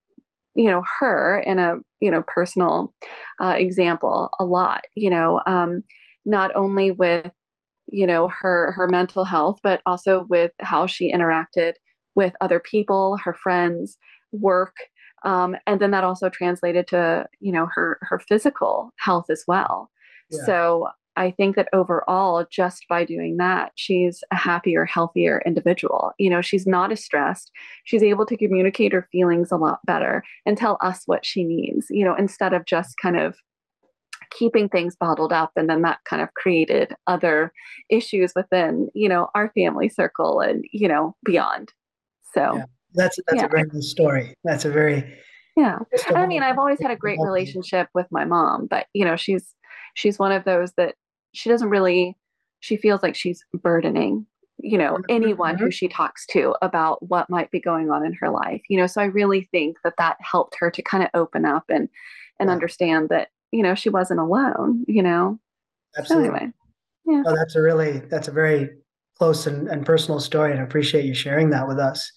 you 0.55 0.69
know 0.69 0.83
her 0.99 1.39
in 1.45 1.59
a 1.59 1.75
you 1.99 2.09
know 2.09 2.23
personal 2.27 2.93
uh, 3.39 3.55
example 3.57 4.29
a 4.39 4.45
lot 4.45 4.85
you 4.95 5.09
know 5.09 5.41
um, 5.45 5.83
not 6.25 6.55
only 6.55 6.91
with 6.91 7.31
you 7.91 8.07
know 8.07 8.27
her 8.29 8.71
her 8.71 8.87
mental 8.87 9.25
health 9.25 9.59
but 9.61 9.81
also 9.85 10.25
with 10.29 10.51
how 10.59 10.87
she 10.87 11.13
interacted 11.13 11.73
with 12.15 12.33
other 12.41 12.59
people 12.59 13.17
her 13.17 13.33
friends 13.33 13.97
work 14.31 14.75
um, 15.23 15.55
and 15.67 15.79
then 15.79 15.91
that 15.91 16.03
also 16.03 16.29
translated 16.29 16.87
to 16.87 17.27
you 17.39 17.51
know 17.51 17.67
her 17.73 17.99
her 18.01 18.19
physical 18.19 18.91
health 18.97 19.29
as 19.29 19.43
well. 19.47 19.89
Yeah. 20.29 20.45
so 20.45 20.87
I 21.17 21.31
think 21.31 21.57
that 21.57 21.67
overall, 21.73 22.45
just 22.49 22.85
by 22.87 23.03
doing 23.03 23.35
that, 23.37 23.73
she's 23.75 24.23
a 24.31 24.35
happier, 24.35 24.85
healthier 24.85 25.41
individual. 25.45 26.13
You 26.17 26.29
know, 26.29 26.41
she's 26.41 26.65
not 26.65 26.91
as 26.91 27.03
stressed. 27.03 27.51
She's 27.83 28.01
able 28.01 28.25
to 28.27 28.37
communicate 28.37 28.93
her 28.93 29.07
feelings 29.11 29.51
a 29.51 29.57
lot 29.57 29.79
better 29.85 30.23
and 30.45 30.57
tell 30.57 30.77
us 30.79 31.01
what 31.07 31.25
she 31.25 31.43
needs, 31.43 31.87
you 31.89 32.05
know, 32.05 32.15
instead 32.15 32.53
of 32.53 32.65
just 32.65 32.95
kind 33.01 33.19
of 33.19 33.35
keeping 34.29 34.69
things 34.69 34.95
bottled 34.95 35.33
up. 35.33 35.51
And 35.57 35.69
then 35.69 35.81
that 35.81 35.99
kind 36.05 36.21
of 36.21 36.33
created 36.35 36.95
other 37.07 37.51
issues 37.89 38.31
within, 38.33 38.87
you 38.93 39.09
know, 39.09 39.27
our 39.35 39.51
family 39.53 39.89
circle 39.89 40.39
and, 40.39 40.63
you 40.71 40.87
know, 40.87 41.15
beyond. 41.25 41.73
So 42.33 42.55
yeah. 42.55 42.65
that's, 42.93 43.19
that's 43.27 43.41
yeah. 43.41 43.45
a 43.45 43.49
great 43.49 43.69
story. 43.83 44.33
That's 44.45 44.63
a 44.63 44.71
very, 44.71 45.17
yeah. 45.57 45.79
I 46.15 46.25
mean, 46.25 46.43
I've 46.43 46.57
always 46.57 46.79
had 46.81 46.91
a 46.91 46.95
great 46.95 47.19
relationship 47.19 47.89
with 47.93 48.07
my 48.09 48.23
mom, 48.23 48.67
but, 48.67 48.85
you 48.93 49.03
know, 49.03 49.17
she's, 49.17 49.53
she's 49.93 50.19
one 50.19 50.31
of 50.31 50.43
those 50.43 50.73
that 50.73 50.95
she 51.33 51.49
doesn't 51.49 51.69
really 51.69 52.17
she 52.59 52.77
feels 52.77 53.01
like 53.03 53.15
she's 53.15 53.43
burdening 53.61 54.25
you 54.59 54.77
know 54.77 54.93
mm-hmm. 54.93 55.03
anyone 55.09 55.57
who 55.57 55.71
she 55.71 55.87
talks 55.87 56.25
to 56.27 56.55
about 56.61 57.01
what 57.07 57.29
might 57.29 57.51
be 57.51 57.59
going 57.59 57.89
on 57.89 58.05
in 58.05 58.13
her 58.13 58.29
life 58.29 58.61
you 58.69 58.77
know 58.77 58.87
so 58.87 59.01
i 59.01 59.05
really 59.05 59.47
think 59.51 59.77
that 59.83 59.95
that 59.97 60.17
helped 60.19 60.55
her 60.59 60.71
to 60.71 60.81
kind 60.81 61.03
of 61.03 61.09
open 61.13 61.45
up 61.45 61.65
and 61.69 61.89
and 62.39 62.47
yeah. 62.47 62.53
understand 62.53 63.09
that 63.09 63.29
you 63.51 63.63
know 63.63 63.75
she 63.75 63.89
wasn't 63.89 64.19
alone 64.19 64.85
you 64.87 65.03
know? 65.03 65.39
Absolutely. 65.97 66.29
so 66.29 66.33
anyway 66.33 66.53
yeah. 67.05 67.23
Oh, 67.25 67.35
that's 67.35 67.55
a 67.55 67.61
really 67.61 67.99
that's 67.99 68.27
a 68.27 68.31
very 68.31 68.69
close 69.17 69.47
and, 69.47 69.67
and 69.67 69.85
personal 69.85 70.19
story 70.19 70.51
and 70.51 70.61
i 70.61 70.63
appreciate 70.63 71.05
you 71.05 71.13
sharing 71.13 71.49
that 71.49 71.67
with 71.67 71.79
us. 71.79 72.11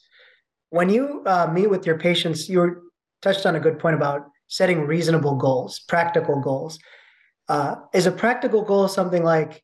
When 0.70 0.90
you 0.90 1.22
uh, 1.26 1.50
meet 1.52 1.70
with 1.70 1.87
your 1.87 1.98
patients 1.98 2.48
you 2.48 2.90
touched 3.22 3.46
on 3.46 3.56
a 3.56 3.60
good 3.60 3.78
point 3.78 3.96
about 3.96 4.26
setting 4.48 4.87
reasonable 4.87 5.37
goals 5.37 5.80
practical 5.88 6.40
goals 6.40 6.78
uh, 7.48 7.76
is 7.92 8.07
a 8.07 8.12
practical 8.12 8.62
goal 8.62 8.88
something 8.88 9.22
like, 9.22 9.62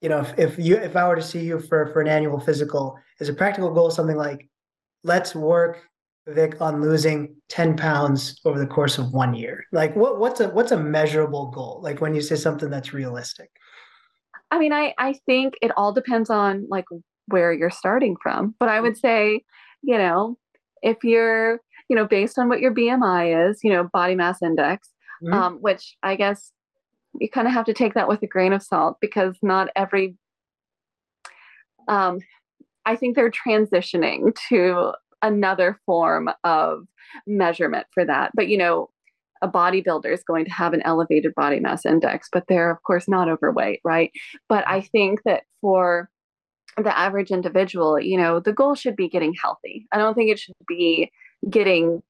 you 0.00 0.08
know, 0.08 0.20
if, 0.20 0.38
if 0.38 0.58
you 0.58 0.76
if 0.76 0.96
I 0.96 1.06
were 1.08 1.16
to 1.16 1.22
see 1.22 1.40
you 1.40 1.60
for 1.60 1.86
for 1.92 2.00
an 2.00 2.08
annual 2.08 2.40
physical, 2.40 2.96
is 3.20 3.28
a 3.28 3.34
practical 3.34 3.72
goal 3.72 3.90
something 3.90 4.16
like, 4.16 4.48
let's 5.04 5.34
work 5.34 5.82
Vic 6.26 6.60
on 6.60 6.80
losing 6.80 7.34
10 7.48 7.76
pounds 7.76 8.40
over 8.44 8.58
the 8.58 8.66
course 8.66 8.98
of 8.98 9.12
one 9.12 9.34
year? 9.34 9.64
Like 9.72 9.94
what 9.96 10.18
what's 10.18 10.40
a 10.40 10.48
what's 10.48 10.72
a 10.72 10.76
measurable 10.76 11.50
goal? 11.50 11.80
Like 11.82 12.00
when 12.00 12.14
you 12.14 12.20
say 12.20 12.36
something 12.36 12.70
that's 12.70 12.92
realistic? 12.92 13.50
I 14.50 14.58
mean, 14.58 14.72
I 14.72 14.94
I 14.98 15.14
think 15.26 15.54
it 15.62 15.72
all 15.76 15.92
depends 15.92 16.30
on 16.30 16.66
like 16.68 16.84
where 17.26 17.52
you're 17.52 17.70
starting 17.70 18.16
from. 18.22 18.54
But 18.58 18.68
I 18.68 18.80
would 18.80 18.96
say, 18.96 19.42
you 19.82 19.98
know, 19.98 20.36
if 20.82 20.98
you're, 21.02 21.60
you 21.88 21.96
know, 21.96 22.06
based 22.06 22.38
on 22.38 22.48
what 22.48 22.60
your 22.60 22.74
BMI 22.74 23.50
is, 23.50 23.60
you 23.62 23.72
know, 23.72 23.88
body 23.92 24.14
mass 24.14 24.42
index, 24.42 24.88
mm-hmm. 25.22 25.34
um, 25.34 25.58
which 25.60 25.96
I 26.02 26.16
guess 26.16 26.52
you 27.20 27.28
kind 27.28 27.46
of 27.46 27.52
have 27.52 27.66
to 27.66 27.74
take 27.74 27.94
that 27.94 28.08
with 28.08 28.22
a 28.22 28.26
grain 28.26 28.52
of 28.52 28.62
salt 28.62 28.98
because 29.00 29.36
not 29.42 29.68
every 29.76 30.16
um, 31.88 32.20
I 32.84 32.96
think 32.96 33.16
they're 33.16 33.30
transitioning 33.30 34.34
to 34.48 34.92
another 35.22 35.78
form 35.86 36.30
of 36.44 36.86
measurement 37.26 37.86
for 37.92 38.04
that. 38.04 38.32
But 38.34 38.48
you 38.48 38.56
know, 38.56 38.90
a 39.40 39.48
bodybuilder 39.48 40.12
is 40.12 40.22
going 40.22 40.44
to 40.44 40.52
have 40.52 40.72
an 40.72 40.82
elevated 40.84 41.34
body 41.34 41.60
mass 41.60 41.84
index, 41.84 42.28
but 42.32 42.44
they're 42.48 42.70
of 42.70 42.82
course 42.84 43.08
not 43.08 43.28
overweight, 43.28 43.80
right? 43.84 44.10
But 44.48 44.66
I 44.66 44.80
think 44.80 45.22
that 45.24 45.44
for 45.60 46.08
the 46.76 46.96
average 46.96 47.30
individual, 47.30 48.00
you 48.00 48.16
know, 48.16 48.40
the 48.40 48.52
goal 48.52 48.74
should 48.74 48.96
be 48.96 49.08
getting 49.08 49.34
healthy. 49.34 49.86
I 49.92 49.98
don't 49.98 50.14
think 50.14 50.30
it 50.30 50.38
should 50.38 50.54
be 50.66 51.10
getting 51.50 52.02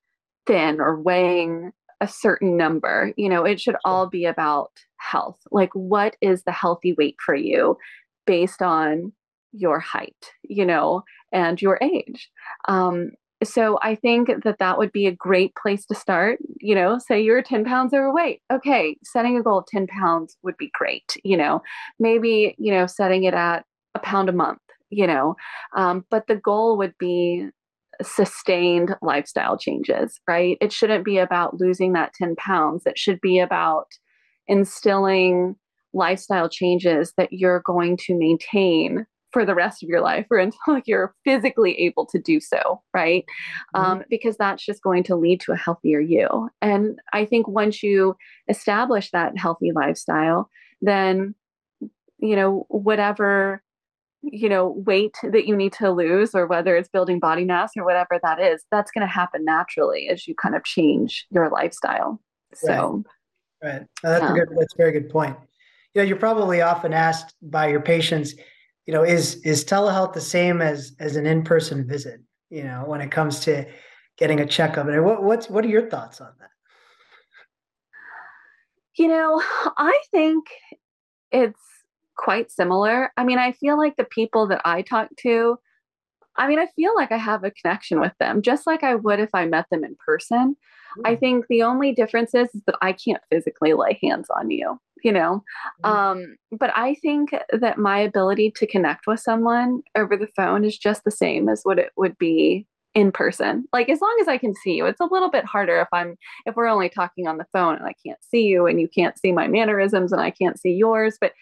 thin 0.46 0.80
or 0.80 1.00
weighing 1.00 1.72
a 2.02 2.08
certain 2.08 2.56
number. 2.56 3.14
You 3.16 3.28
know, 3.30 3.44
it 3.44 3.60
should 3.60 3.76
all 3.84 4.08
be 4.08 4.26
about 4.26 4.72
health. 4.98 5.38
Like, 5.50 5.70
what 5.72 6.16
is 6.20 6.42
the 6.42 6.52
healthy 6.52 6.92
weight 6.94 7.16
for 7.24 7.34
you 7.34 7.78
based 8.26 8.60
on 8.60 9.12
your 9.52 9.78
height, 9.78 10.32
you 10.42 10.66
know, 10.66 11.04
and 11.32 11.62
your 11.62 11.78
age? 11.80 12.28
Um, 12.68 13.12
so 13.44 13.78
I 13.82 13.94
think 13.94 14.28
that 14.44 14.58
that 14.58 14.78
would 14.78 14.92
be 14.92 15.06
a 15.06 15.14
great 15.14 15.54
place 15.54 15.86
to 15.86 15.94
start. 15.94 16.40
You 16.60 16.74
know, 16.74 16.98
say 16.98 17.22
you're 17.22 17.40
10 17.40 17.64
pounds 17.64 17.94
overweight. 17.94 18.40
Okay, 18.52 18.96
setting 19.04 19.38
a 19.38 19.42
goal 19.42 19.58
of 19.58 19.66
10 19.66 19.86
pounds 19.86 20.36
would 20.42 20.56
be 20.56 20.70
great. 20.74 21.16
You 21.22 21.36
know, 21.36 21.62
maybe, 22.00 22.56
you 22.58 22.72
know, 22.72 22.86
setting 22.86 23.24
it 23.24 23.34
at 23.34 23.64
a 23.94 24.00
pound 24.00 24.28
a 24.28 24.32
month, 24.32 24.60
you 24.90 25.06
know, 25.06 25.36
um, 25.76 26.04
but 26.10 26.26
the 26.26 26.36
goal 26.36 26.76
would 26.78 26.94
be 26.98 27.48
sustained 28.00 28.96
lifestyle 29.02 29.58
changes, 29.58 30.20
right? 30.26 30.56
It 30.60 30.72
shouldn't 30.72 31.04
be 31.04 31.18
about 31.18 31.60
losing 31.60 31.92
that 31.92 32.14
10 32.14 32.36
pounds. 32.36 32.84
It 32.86 32.98
should 32.98 33.20
be 33.20 33.38
about 33.38 33.88
instilling 34.46 35.56
lifestyle 35.92 36.48
changes 36.48 37.12
that 37.16 37.32
you're 37.32 37.62
going 37.64 37.96
to 37.98 38.16
maintain 38.16 39.06
for 39.32 39.46
the 39.46 39.54
rest 39.54 39.82
of 39.82 39.88
your 39.88 40.00
life 40.00 40.26
or 40.30 40.38
until 40.38 40.80
you're 40.84 41.14
physically 41.24 41.78
able 41.80 42.06
to 42.06 42.18
do 42.18 42.40
so, 42.40 42.82
right? 42.94 43.24
Mm-hmm. 43.74 43.84
Um, 43.84 44.04
because 44.08 44.36
that's 44.36 44.64
just 44.64 44.82
going 44.82 45.02
to 45.04 45.16
lead 45.16 45.40
to 45.40 45.52
a 45.52 45.56
healthier 45.56 46.00
you. 46.00 46.50
And 46.60 46.98
I 47.12 47.24
think 47.24 47.48
once 47.48 47.82
you 47.82 48.16
establish 48.48 49.10
that 49.10 49.36
healthy 49.36 49.72
lifestyle, 49.72 50.48
then, 50.80 51.34
you 52.18 52.36
know, 52.36 52.66
whatever 52.68 53.62
you 54.22 54.48
know 54.48 54.68
weight 54.86 55.16
that 55.22 55.46
you 55.46 55.56
need 55.56 55.72
to 55.72 55.90
lose 55.90 56.34
or 56.34 56.46
whether 56.46 56.76
it's 56.76 56.88
building 56.88 57.18
body 57.18 57.44
mass 57.44 57.72
or 57.76 57.84
whatever 57.84 58.20
that 58.22 58.40
is 58.40 58.64
that's 58.70 58.90
going 58.92 59.06
to 59.06 59.12
happen 59.12 59.44
naturally 59.44 60.08
as 60.08 60.28
you 60.28 60.34
kind 60.34 60.54
of 60.54 60.64
change 60.64 61.26
your 61.30 61.50
lifestyle. 61.50 62.20
So 62.54 63.02
right, 63.62 63.72
right. 63.72 63.86
that's 64.02 64.22
yeah. 64.22 64.30
a 64.30 64.34
good 64.34 64.48
that's 64.56 64.74
a 64.74 64.76
very 64.76 64.92
good 64.92 65.10
point. 65.10 65.36
You 65.94 66.02
know 66.02 66.06
you're 66.06 66.16
probably 66.16 66.60
often 66.60 66.92
asked 66.92 67.34
by 67.42 67.68
your 67.68 67.80
patients 67.80 68.34
you 68.86 68.94
know 68.94 69.02
is 69.02 69.36
is 69.44 69.64
telehealth 69.64 70.12
the 70.12 70.20
same 70.20 70.62
as 70.62 70.94
as 71.00 71.16
an 71.16 71.26
in-person 71.26 71.86
visit 71.86 72.20
you 72.50 72.62
know 72.64 72.84
when 72.86 73.00
it 73.00 73.10
comes 73.10 73.40
to 73.40 73.66
getting 74.18 74.40
a 74.40 74.46
checkup? 74.46 74.86
And 74.86 75.04
what 75.04 75.22
what's 75.22 75.50
what 75.50 75.64
are 75.64 75.68
your 75.68 75.88
thoughts 75.88 76.20
on 76.20 76.32
that? 76.38 76.48
You 78.96 79.08
know 79.08 79.42
i 79.78 79.98
think 80.10 80.44
it's 81.30 81.58
quite 82.16 82.50
similar. 82.50 83.10
I 83.16 83.24
mean, 83.24 83.38
I 83.38 83.52
feel 83.52 83.76
like 83.78 83.96
the 83.96 84.04
people 84.04 84.46
that 84.48 84.60
I 84.64 84.82
talk 84.82 85.08
to, 85.20 85.58
I 86.36 86.48
mean, 86.48 86.58
I 86.58 86.66
feel 86.76 86.94
like 86.94 87.12
I 87.12 87.18
have 87.18 87.44
a 87.44 87.50
connection 87.50 88.00
with 88.00 88.12
them, 88.18 88.42
just 88.42 88.66
like 88.66 88.82
I 88.82 88.94
would 88.94 89.20
if 89.20 89.30
I 89.34 89.46
met 89.46 89.66
them 89.70 89.84
in 89.84 89.96
person. 90.04 90.56
Mm. 90.98 91.10
I 91.10 91.16
think 91.16 91.46
the 91.48 91.62
only 91.62 91.92
difference 91.92 92.34
is, 92.34 92.48
is, 92.54 92.62
that 92.66 92.76
I 92.80 92.92
can't 92.92 93.22
physically 93.30 93.74
lay 93.74 93.98
hands 94.02 94.28
on 94.34 94.50
you, 94.50 94.78
you 95.02 95.12
know? 95.12 95.42
Mm. 95.84 95.88
Um, 95.88 96.36
but 96.58 96.70
I 96.76 96.94
think 96.96 97.34
that 97.52 97.78
my 97.78 97.98
ability 97.98 98.52
to 98.56 98.66
connect 98.66 99.06
with 99.06 99.20
someone 99.20 99.82
over 99.94 100.16
the 100.16 100.28
phone 100.36 100.64
is 100.64 100.78
just 100.78 101.04
the 101.04 101.10
same 101.10 101.48
as 101.48 101.62
what 101.64 101.78
it 101.78 101.90
would 101.96 102.16
be 102.18 102.66
in 102.94 103.10
person 103.10 103.64
like 103.72 103.88
as 103.88 104.02
long 104.02 104.16
as 104.20 104.28
i 104.28 104.36
can 104.36 104.54
see 104.54 104.74
you 104.74 104.84
it's 104.84 105.00
a 105.00 105.08
little 105.10 105.30
bit 105.30 105.46
harder 105.46 105.80
if 105.80 105.88
i'm 105.92 106.14
if 106.44 106.54
we're 106.54 106.66
only 106.66 106.90
talking 106.90 107.26
on 107.26 107.38
the 107.38 107.46
phone 107.50 107.74
and 107.74 107.86
i 107.86 107.94
can't 108.04 108.22
see 108.22 108.42
you 108.42 108.66
and 108.66 108.80
you 108.80 108.86
can't 108.86 109.18
see 109.18 109.32
my 109.32 109.48
mannerisms 109.48 110.12
and 110.12 110.20
i 110.20 110.30
can't 110.30 110.60
see 110.60 110.72
yours 110.72 111.16
but 111.18 111.32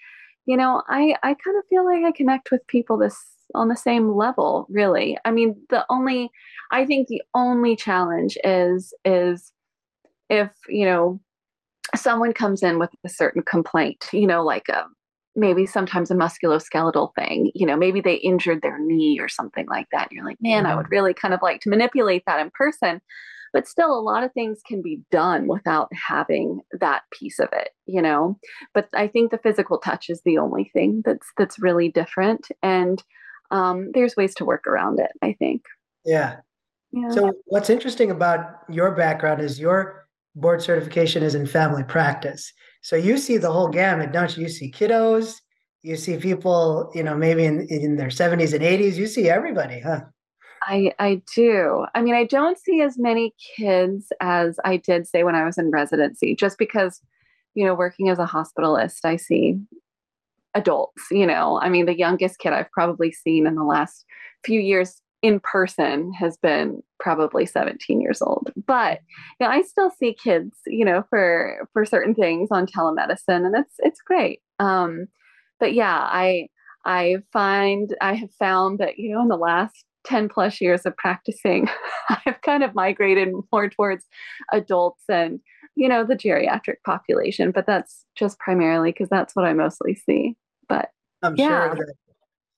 you 0.46 0.56
know, 0.56 0.82
I 0.88 1.14
I 1.22 1.34
kind 1.34 1.56
of 1.58 1.64
feel 1.68 1.84
like 1.84 2.04
I 2.04 2.12
connect 2.12 2.50
with 2.50 2.66
people 2.66 2.96
this 2.98 3.16
on 3.54 3.68
the 3.68 3.76
same 3.76 4.12
level, 4.12 4.66
really. 4.70 5.18
I 5.24 5.30
mean, 5.30 5.56
the 5.70 5.84
only 5.90 6.30
I 6.70 6.86
think 6.86 7.08
the 7.08 7.22
only 7.34 7.76
challenge 7.76 8.36
is 8.44 8.94
is 9.04 9.52
if, 10.28 10.50
you 10.68 10.84
know, 10.84 11.20
someone 11.96 12.32
comes 12.32 12.62
in 12.62 12.78
with 12.78 12.90
a 13.04 13.08
certain 13.08 13.42
complaint, 13.42 14.06
you 14.12 14.26
know, 14.26 14.44
like 14.44 14.68
a 14.68 14.84
maybe 15.36 15.64
sometimes 15.64 16.10
a 16.10 16.14
musculoskeletal 16.14 17.14
thing, 17.14 17.50
you 17.54 17.64
know, 17.64 17.76
maybe 17.76 18.00
they 18.00 18.14
injured 18.14 18.62
their 18.62 18.78
knee 18.78 19.18
or 19.20 19.28
something 19.28 19.66
like 19.68 19.86
that. 19.92 20.08
And 20.08 20.12
you're 20.12 20.24
like, 20.24 20.38
man, 20.40 20.64
mm-hmm. 20.64 20.72
I 20.72 20.76
would 20.76 20.90
really 20.90 21.14
kind 21.14 21.32
of 21.32 21.40
like 21.42 21.60
to 21.62 21.68
manipulate 21.68 22.24
that 22.26 22.40
in 22.40 22.50
person 22.50 23.00
but 23.52 23.68
still 23.68 23.98
a 23.98 24.00
lot 24.00 24.24
of 24.24 24.32
things 24.32 24.60
can 24.66 24.82
be 24.82 25.00
done 25.10 25.46
without 25.46 25.88
having 25.94 26.60
that 26.78 27.02
piece 27.12 27.38
of 27.38 27.48
it 27.52 27.70
you 27.86 28.02
know? 28.02 28.38
But 28.74 28.88
i 28.94 29.06
think 29.06 29.30
the 29.30 29.38
physical 29.38 29.78
touch 29.78 30.10
is 30.10 30.22
the 30.24 30.38
only 30.38 30.70
thing 30.72 31.02
that's 31.04 31.26
that's 31.36 31.58
really 31.58 31.90
different 31.90 32.48
and 32.62 33.02
um, 33.52 33.90
there's 33.94 34.14
ways 34.14 34.34
to 34.36 34.44
work 34.44 34.66
around 34.66 35.00
it 35.00 35.10
i 35.22 35.32
think. 35.38 35.62
Yeah. 36.04 36.36
yeah. 36.92 37.10
So 37.10 37.32
what's 37.46 37.70
interesting 37.70 38.10
about 38.10 38.60
your 38.68 38.92
background 38.92 39.40
is 39.40 39.60
your 39.60 40.06
board 40.34 40.62
certification 40.62 41.22
is 41.22 41.34
in 41.34 41.46
family 41.46 41.82
practice. 41.82 42.52
So 42.82 42.96
you 42.96 43.18
see 43.18 43.36
the 43.36 43.50
whole 43.50 43.68
gamut 43.68 44.12
don't 44.12 44.34
you? 44.36 44.44
You 44.44 44.48
see 44.48 44.70
kiddos 44.70 45.40
you 45.82 45.96
see 45.96 46.16
people 46.16 46.90
you 46.94 47.02
know 47.02 47.16
maybe 47.16 47.44
in, 47.44 47.66
in 47.68 47.96
their 47.96 48.08
70s 48.08 48.52
and 48.52 48.62
80s 48.62 48.96
you 48.96 49.06
see 49.06 49.28
everybody 49.28 49.80
huh 49.80 50.02
I 50.70 50.92
I 51.00 51.22
do. 51.34 51.84
I 51.94 52.00
mean, 52.02 52.14
I 52.14 52.24
don't 52.24 52.58
see 52.58 52.80
as 52.80 52.96
many 52.96 53.34
kids 53.56 54.12
as 54.20 54.58
I 54.64 54.76
did 54.76 55.06
say 55.06 55.24
when 55.24 55.34
I 55.34 55.44
was 55.44 55.58
in 55.58 55.70
residency, 55.70 56.36
just 56.36 56.58
because, 56.58 57.00
you 57.54 57.64
know, 57.66 57.74
working 57.74 58.08
as 58.08 58.18
a 58.20 58.24
hospitalist, 58.26 59.04
I 59.04 59.16
see 59.16 59.58
adults, 60.54 61.02
you 61.10 61.26
know. 61.26 61.60
I 61.60 61.68
mean, 61.68 61.86
the 61.86 61.98
youngest 61.98 62.38
kid 62.38 62.52
I've 62.52 62.70
probably 62.70 63.10
seen 63.12 63.46
in 63.46 63.56
the 63.56 63.64
last 63.64 64.04
few 64.44 64.60
years 64.60 65.02
in 65.22 65.40
person 65.40 66.12
has 66.14 66.36
been 66.38 66.82
probably 67.00 67.46
17 67.46 68.00
years 68.00 68.22
old. 68.22 68.50
But 68.66 69.00
you 69.40 69.46
know, 69.46 69.52
I 69.52 69.62
still 69.62 69.90
see 69.90 70.14
kids, 70.14 70.56
you 70.66 70.84
know, 70.84 71.04
for 71.10 71.68
for 71.72 71.84
certain 71.84 72.14
things 72.14 72.48
on 72.52 72.66
telemedicine 72.66 73.44
and 73.46 73.56
it's 73.56 73.74
it's 73.80 74.00
great. 74.02 74.40
Um 74.60 75.06
but 75.58 75.74
yeah, 75.74 75.98
I 75.98 76.48
I 76.86 77.16
find 77.32 77.94
I 78.00 78.14
have 78.14 78.32
found 78.38 78.78
that, 78.78 78.98
you 78.98 79.12
know, 79.12 79.22
in 79.22 79.28
the 79.28 79.36
last 79.36 79.84
10 80.04 80.28
plus 80.28 80.60
years 80.60 80.86
of 80.86 80.96
practicing, 80.96 81.68
I've 82.26 82.40
kind 82.42 82.62
of 82.62 82.74
migrated 82.74 83.28
more 83.52 83.68
towards 83.68 84.06
adults 84.52 85.04
and, 85.08 85.40
you 85.76 85.88
know, 85.88 86.04
the 86.04 86.16
geriatric 86.16 86.76
population, 86.84 87.50
but 87.50 87.66
that's 87.66 88.04
just 88.16 88.38
primarily 88.38 88.92
because 88.92 89.08
that's 89.08 89.34
what 89.36 89.44
I 89.44 89.52
mostly 89.52 89.94
see. 89.94 90.36
But 90.68 90.90
I'm 91.22 91.36
yeah. 91.36 91.74
sure 91.74 91.86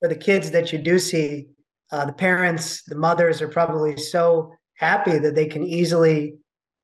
for 0.01 0.09
the 0.09 0.17
kids 0.17 0.51
that 0.51 0.73
you 0.73 0.79
do 0.79 0.99
see, 0.99 1.49
uh, 1.93 2.05
the 2.05 2.13
parents, 2.13 2.83
the 2.85 2.97
mothers 2.97 3.41
are 3.41 3.49
probably 3.49 3.97
so 3.97 4.53
happy 4.75 5.19
that 5.19 5.35
they 5.35 5.47
can 5.47 5.63
easily 5.63 6.35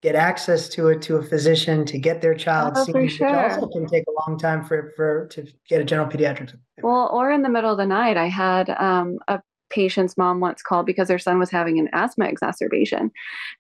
get 0.03 0.15
access 0.15 0.69
to 0.69 0.89
it 0.89 1.03
to 1.03 1.17
a 1.17 1.23
physician 1.23 1.85
to 1.85 1.99
get 1.99 2.23
their 2.23 2.35
child 2.35 2.75
oh, 2.77 2.85
seen, 2.85 3.09
sure. 3.09 3.27
which 3.27 3.53
also 3.53 3.67
can 3.69 3.87
take 3.87 4.05
a 4.07 4.29
long 4.29 4.39
time 4.39 4.65
for 4.65 4.93
for 4.95 5.27
to 5.29 5.45
get 5.69 5.81
a 5.81 5.85
general 5.85 6.09
pediatric. 6.09 6.55
Well, 6.83 7.11
or 7.13 7.33
in 7.33 7.43
the 7.43 7.49
middle 7.49 7.73
of 7.73 7.79
the 7.79 7.87
night, 7.87 8.17
I 8.17 8.29
had 8.29 8.71
um, 8.71 9.19
a 9.27 9.41
patient's 9.71 10.17
mom 10.17 10.41
once 10.41 10.63
called 10.63 10.87
because 10.87 11.09
their 11.09 11.19
son 11.19 11.39
was 11.39 11.51
having 11.51 11.79
an 11.79 11.89
asthma 11.93 12.27
exacerbation. 12.27 13.11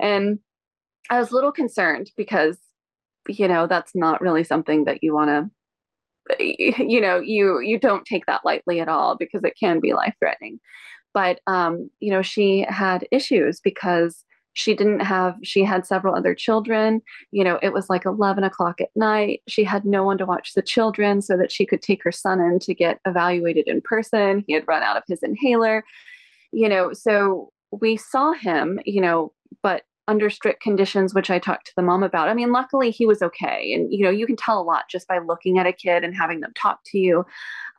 And 0.00 0.38
I 1.10 1.18
was 1.18 1.30
a 1.30 1.34
little 1.34 1.52
concerned 1.52 2.10
because, 2.16 2.58
you 3.28 3.48
know, 3.48 3.66
that's 3.66 3.92
not 3.94 4.20
really 4.20 4.44
something 4.44 4.84
that 4.84 5.02
you 5.02 5.14
want 5.14 5.28
to 5.28 5.50
you 6.38 7.00
know 7.00 7.18
you 7.18 7.60
you 7.60 7.78
don't 7.78 8.04
take 8.04 8.26
that 8.26 8.44
lightly 8.44 8.80
at 8.80 8.88
all 8.88 9.16
because 9.16 9.42
it 9.44 9.54
can 9.58 9.80
be 9.80 9.94
life 9.94 10.14
threatening 10.18 10.58
but 11.14 11.40
um 11.46 11.88
you 12.00 12.10
know 12.10 12.22
she 12.22 12.66
had 12.68 13.06
issues 13.10 13.60
because 13.60 14.24
she 14.54 14.74
didn't 14.74 15.00
have 15.00 15.36
she 15.42 15.62
had 15.62 15.86
several 15.86 16.14
other 16.14 16.34
children. 16.34 17.00
You 17.30 17.44
know 17.44 17.58
it 17.62 17.72
was 17.72 17.88
like 17.88 18.04
11 18.04 18.44
o'clock 18.44 18.80
at 18.80 18.90
night. 18.96 19.42
She 19.46 19.64
had 19.64 19.84
no 19.84 20.02
one 20.02 20.18
to 20.18 20.26
watch 20.26 20.54
the 20.54 20.62
children 20.62 21.22
so 21.22 21.36
that 21.36 21.52
she 21.52 21.64
could 21.64 21.82
take 21.82 22.02
her 22.02 22.12
son 22.12 22.40
in 22.40 22.58
to 22.60 22.74
get 22.74 23.00
evaluated 23.06 23.68
in 23.68 23.80
person. 23.80 24.44
He 24.46 24.52
had 24.54 24.66
run 24.66 24.82
out 24.82 24.96
of 24.96 25.04
his 25.06 25.22
inhaler. 25.22 25.84
You 26.52 26.68
know 26.68 26.92
so 26.92 27.52
we 27.70 27.96
saw 27.96 28.32
him 28.32 28.80
you 28.84 29.00
know 29.00 29.32
but 29.62 29.82
under 30.08 30.30
strict 30.30 30.62
conditions 30.62 31.12
which 31.14 31.28
i 31.28 31.38
talked 31.38 31.66
to 31.66 31.72
the 31.76 31.82
mom 31.82 32.02
about. 32.02 32.28
I 32.28 32.34
mean 32.34 32.50
luckily 32.50 32.90
he 32.90 33.06
was 33.06 33.22
okay. 33.22 33.72
And 33.74 33.92
you 33.92 34.02
know 34.04 34.10
you 34.10 34.26
can 34.26 34.36
tell 34.36 34.60
a 34.60 34.64
lot 34.64 34.88
just 34.90 35.06
by 35.06 35.18
looking 35.18 35.58
at 35.58 35.66
a 35.66 35.72
kid 35.72 36.02
and 36.02 36.16
having 36.16 36.40
them 36.40 36.52
talk 36.56 36.80
to 36.86 36.98
you. 36.98 37.24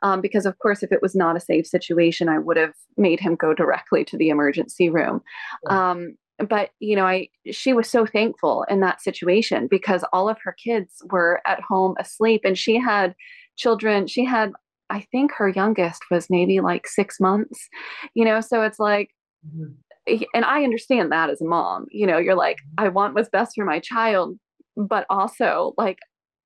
Um, 0.02 0.22
because 0.22 0.46
of 0.46 0.58
course 0.60 0.82
if 0.82 0.92
it 0.92 1.02
was 1.02 1.14
not 1.14 1.36
a 1.36 1.40
safe 1.40 1.66
situation 1.66 2.30
i 2.30 2.38
would 2.38 2.56
have 2.56 2.72
made 2.96 3.20
him 3.20 3.34
go 3.34 3.52
directly 3.52 4.02
to 4.04 4.16
the 4.16 4.30
emergency 4.30 4.88
room. 4.88 5.20
Um, 5.68 6.16
but 6.48 6.70
you 6.80 6.96
know 6.96 7.06
i 7.06 7.28
she 7.50 7.72
was 7.72 7.88
so 7.88 8.06
thankful 8.06 8.64
in 8.68 8.80
that 8.80 9.02
situation 9.02 9.66
because 9.70 10.04
all 10.12 10.28
of 10.28 10.38
her 10.42 10.54
kids 10.62 11.02
were 11.10 11.40
at 11.46 11.60
home 11.60 11.94
asleep 11.98 12.42
and 12.44 12.58
she 12.58 12.78
had 12.78 13.14
children 13.56 14.06
she 14.06 14.24
had 14.24 14.52
i 14.88 15.00
think 15.12 15.32
her 15.32 15.48
youngest 15.48 16.02
was 16.10 16.30
maybe 16.30 16.60
like 16.60 16.86
6 16.86 17.20
months 17.20 17.68
you 18.14 18.24
know 18.24 18.40
so 18.40 18.62
it's 18.62 18.78
like 18.78 19.10
mm-hmm. 19.46 20.22
and 20.34 20.44
i 20.44 20.64
understand 20.64 21.12
that 21.12 21.30
as 21.30 21.40
a 21.40 21.46
mom 21.46 21.86
you 21.90 22.06
know 22.06 22.18
you're 22.18 22.34
like 22.34 22.56
mm-hmm. 22.56 22.84
i 22.84 22.88
want 22.88 23.14
what's 23.14 23.28
best 23.28 23.52
for 23.54 23.64
my 23.64 23.80
child 23.80 24.38
but 24.76 25.04
also 25.10 25.74
like 25.76 25.98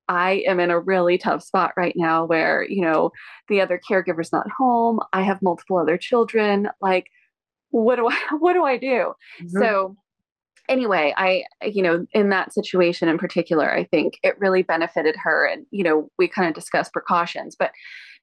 I 0.07 0.43
am 0.47 0.59
in 0.59 0.69
a 0.69 0.79
really 0.79 1.17
tough 1.17 1.41
spot 1.43 1.71
right 1.75 1.95
now 1.95 2.25
where, 2.25 2.63
you 2.69 2.81
know, 2.81 3.11
the 3.47 3.61
other 3.61 3.79
caregiver's 3.87 4.31
not 4.31 4.47
home. 4.55 4.99
I 5.13 5.23
have 5.23 5.41
multiple 5.41 5.77
other 5.77 5.97
children. 5.97 6.69
Like, 6.81 7.07
what 7.83 7.97
do 7.97 8.07
I 8.07 8.17
what 8.39 8.53
do 8.53 8.63
I 8.63 8.77
do? 8.77 9.13
Mm-hmm. 9.41 9.59
So 9.59 9.95
anyway, 10.69 11.13
I 11.17 11.43
you 11.63 11.81
know, 11.81 12.05
in 12.13 12.29
that 12.29 12.53
situation 12.53 13.09
in 13.09 13.17
particular, 13.17 13.71
I 13.71 13.85
think 13.85 14.19
it 14.23 14.39
really 14.39 14.63
benefited 14.63 15.15
her 15.23 15.45
and 15.45 15.65
you 15.71 15.83
know, 15.83 16.09
we 16.17 16.27
kind 16.27 16.47
of 16.47 16.55
discussed 16.55 16.93
precautions, 16.93 17.55
but 17.57 17.71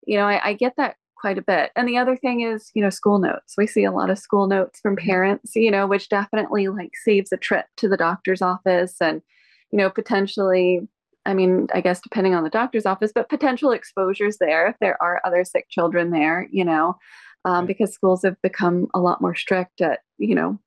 you 0.07 0.17
know, 0.17 0.27
I, 0.27 0.49
I 0.49 0.53
get 0.55 0.75
that 0.77 0.97
quite 1.17 1.39
a 1.39 1.43
bit. 1.43 1.71
And 1.77 1.87
the 1.87 1.99
other 1.99 2.17
thing 2.17 2.41
is, 2.41 2.71
you 2.75 2.83
know, 2.83 2.91
school 2.91 3.21
notes. 3.21 3.55
We 3.57 3.69
see 3.69 3.85
a 3.85 3.93
lot 3.93 4.11
of 4.11 4.19
school 4.19 4.49
notes 4.49 4.81
from 4.81 4.97
mm-hmm. 4.97 5.07
parents, 5.07 5.53
you 5.55 5.71
know, 5.71 5.87
which 5.87 6.09
definitely 6.09 6.69
like 6.69 6.91
saves 7.05 7.33
a 7.33 7.37
trip 7.37 7.67
to 7.77 7.89
the 7.89 7.97
doctor's 7.97 8.43
office 8.43 8.97
and, 9.01 9.23
you 9.71 9.79
know, 9.79 9.89
potentially, 9.89 10.81
I 11.25 11.35
mean, 11.35 11.69
I 11.73 11.81
guess 11.81 12.01
depending 12.01 12.35
on 12.35 12.43
the 12.43 12.51
doctor's 12.51 12.87
office, 12.87 13.13
but 13.15 13.29
potential 13.29 13.71
exposures 13.71 14.39
there 14.39 14.67
if 14.67 14.77
there 14.81 15.01
are 15.01 15.21
other 15.25 15.45
sick 15.45 15.67
children 15.71 16.11
there, 16.11 16.49
you 16.51 16.65
know 16.65 16.97
um, 17.45 17.67
because 17.67 17.93
schools 17.93 18.23
have 18.25 18.41
become 18.43 18.89
a 18.95 19.01
lot 19.01 19.21
more 19.21 19.35
strict 19.35 19.81
at 19.81 20.01
you 20.19 20.35
know 20.35 20.59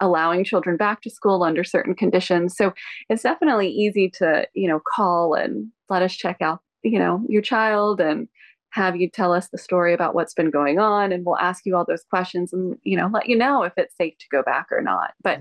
allowing 0.00 0.44
children 0.44 0.76
back 0.76 1.02
to 1.02 1.10
school 1.10 1.42
under 1.42 1.64
certain 1.64 1.94
conditions. 1.94 2.56
So 2.56 2.72
it's 3.08 3.24
definitely 3.24 3.68
easy 3.68 4.08
to, 4.10 4.46
you 4.54 4.68
know, 4.68 4.80
call 4.94 5.34
and 5.34 5.72
let 5.88 6.02
us 6.02 6.14
check 6.14 6.36
out, 6.40 6.60
you 6.84 7.00
know, 7.00 7.24
your 7.28 7.42
child 7.42 8.00
and 8.00 8.28
have 8.70 8.94
you 8.94 9.10
tell 9.10 9.32
us 9.32 9.48
the 9.48 9.58
story 9.58 9.92
about 9.92 10.14
what's 10.14 10.34
been 10.34 10.50
going 10.50 10.78
on 10.78 11.10
and 11.10 11.26
we'll 11.26 11.38
ask 11.38 11.66
you 11.66 11.74
all 11.74 11.84
those 11.84 12.04
questions 12.10 12.52
and 12.52 12.76
you 12.84 12.96
know 12.96 13.08
let 13.12 13.26
you 13.26 13.34
know 13.34 13.62
if 13.62 13.72
it's 13.76 13.96
safe 13.96 14.16
to 14.18 14.26
go 14.30 14.42
back 14.42 14.66
or 14.70 14.82
not. 14.82 15.14
But 15.22 15.40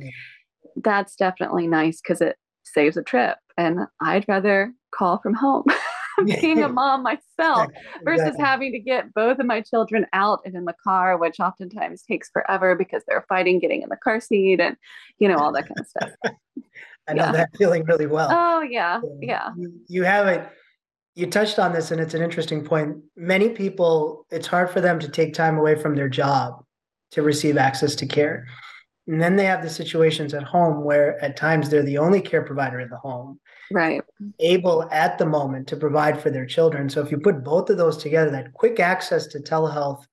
that's 0.84 1.16
definitely 1.16 1.68
nice 1.68 2.02
because 2.02 2.22
it 2.22 2.38
saves 2.64 2.98
a 2.98 3.04
trip 3.04 3.38
and 3.58 3.80
i'd 4.02 4.26
rather 4.28 4.74
call 4.94 5.20
from 5.20 5.34
home 5.34 5.64
being 6.42 6.64
a 6.64 6.70
mom 6.70 7.04
myself 7.04 7.68
versus 8.04 8.28
exactly. 8.28 8.46
having 8.46 8.72
to 8.72 8.80
get 8.80 9.14
both 9.14 9.40
of 9.40 9.46
my 9.46 9.62
children 9.62 10.06
out 10.14 10.40
and 10.46 10.56
in 10.56 10.66
the 10.66 10.76
car 10.84 11.18
which 11.18 11.40
oftentimes 11.40 12.04
takes 12.04 12.30
forever 12.30 12.76
because 12.76 13.04
they're 13.08 13.26
fighting 13.30 13.60
getting 13.60 13.82
in 13.82 13.90
the 13.90 13.98
car 13.98 14.20
seat 14.20 14.60
and 14.60 14.76
you 15.20 15.28
know 15.28 15.38
all 15.38 15.52
that 15.52 15.68
kind 15.68 15.80
of 15.80 15.88
stuff. 15.88 16.10
I 17.10 17.14
know 17.14 17.26
yeah. 17.26 17.32
that 17.32 17.50
feeling 17.58 17.84
really 17.86 18.08
well. 18.08 18.30
Oh 18.32 18.62
yeah 18.62 19.02
yeah 19.22 19.52
you, 19.58 19.74
you 19.88 20.04
have 20.04 20.28
it 20.28 20.48
you 21.16 21.26
touched 21.26 21.58
on 21.58 21.74
this 21.74 21.92
and 21.92 22.00
it's 22.00 22.14
an 22.14 22.22
interesting 22.22 22.64
point. 22.64 22.98
Many 23.16 23.50
people 23.50 24.26
it's 24.30 24.48
hard 24.48 24.70
for 24.70 24.82
them 24.82 25.00
to 25.00 25.08
take 25.08 25.34
time 25.34 25.58
away 25.58 25.76
from 25.76 25.96
their 25.96 26.10
job 26.10 26.64
to 27.12 27.22
receive 27.22 27.58
access 27.58 27.96
to 27.96 28.06
care 28.06 28.48
and 29.08 29.22
then 29.22 29.36
they 29.36 29.46
have 29.46 29.62
the 29.62 29.70
situations 29.70 30.34
at 30.34 30.44
home 30.44 30.84
where 30.84 31.24
at 31.24 31.38
times 31.38 31.70
they're 31.70 31.84
the 31.84 31.98
only 31.98 32.22
care 32.22 32.42
provider 32.42 32.80
in 32.80 32.90
the 32.90 32.98
home 32.98 33.40
right 33.72 34.02
able 34.40 34.88
at 34.92 35.18
the 35.18 35.26
moment 35.26 35.68
to 35.68 35.76
provide 35.76 36.22
for 36.22 36.30
their 36.30 36.46
children 36.46 36.90
so 36.90 37.02
if 37.02 37.12
you 37.12 37.18
put 37.18 37.44
both 37.44 37.70
of 37.70 37.78
those 37.78 37.98
together 37.98 38.30
that 38.30 38.54
quick 38.54 38.80
access 38.80 39.28
to 39.28 39.40
telehealth 39.40 40.06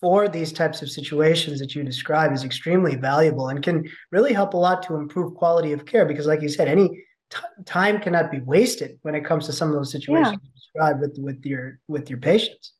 for 0.00 0.28
these 0.28 0.52
types 0.52 0.80
of 0.80 0.90
situations 0.90 1.60
that 1.60 1.74
you 1.74 1.82
describe 1.82 2.32
is 2.32 2.42
extremely 2.42 2.96
valuable 2.96 3.48
and 3.48 3.62
can 3.62 3.86
really 4.10 4.32
help 4.32 4.54
a 4.54 4.56
lot 4.56 4.82
to 4.82 4.94
improve 4.94 5.34
quality 5.34 5.72
of 5.72 5.84
care 5.84 6.06
because 6.06 6.26
like 6.26 6.40
you 6.40 6.48
said 6.48 6.68
any 6.68 7.04
t- 7.30 7.38
time 7.64 8.00
cannot 8.00 8.30
be 8.30 8.40
wasted 8.40 8.98
when 9.02 9.14
it 9.14 9.24
comes 9.24 9.46
to 9.46 9.52
some 9.52 9.68
of 9.68 9.74
those 9.74 9.92
situations 9.92 10.38
yeah. 10.42 10.50
described 10.54 11.00
with 11.00 11.16
with 11.18 11.44
your 11.44 11.78
with 11.88 12.10
your 12.10 12.18
patients. 12.18 12.72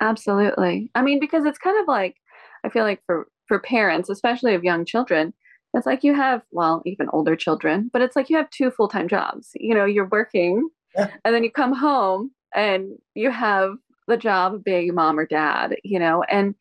Absolutely. 0.00 0.90
I 0.94 1.02
mean, 1.02 1.18
because 1.18 1.44
it's 1.44 1.58
kind 1.58 1.80
of 1.80 1.88
like 1.88 2.16
I 2.64 2.68
feel 2.68 2.84
like 2.84 3.02
for 3.06 3.28
for 3.48 3.58
parents, 3.58 4.08
especially 4.08 4.54
of 4.54 4.64
young 4.64 4.84
children, 4.84 5.32
it's 5.74 5.86
like 5.86 6.04
you 6.04 6.14
have 6.14 6.42
well, 6.50 6.82
even 6.86 7.08
older 7.12 7.36
children, 7.36 7.90
but 7.92 8.02
it's 8.02 8.16
like 8.16 8.30
you 8.30 8.36
have 8.36 8.50
two 8.50 8.70
full 8.70 8.88
time 8.88 9.08
jobs. 9.08 9.50
You 9.54 9.74
know, 9.74 9.84
you're 9.84 10.08
working, 10.08 10.68
yeah. 10.96 11.08
and 11.24 11.34
then 11.34 11.44
you 11.44 11.50
come 11.50 11.74
home 11.74 12.30
and 12.54 12.96
you 13.14 13.30
have 13.30 13.72
the 14.06 14.16
job 14.16 14.54
of 14.54 14.64
being 14.64 14.94
mom 14.94 15.18
or 15.18 15.26
dad. 15.26 15.76
You 15.84 15.98
know, 15.98 16.22
and 16.22 16.54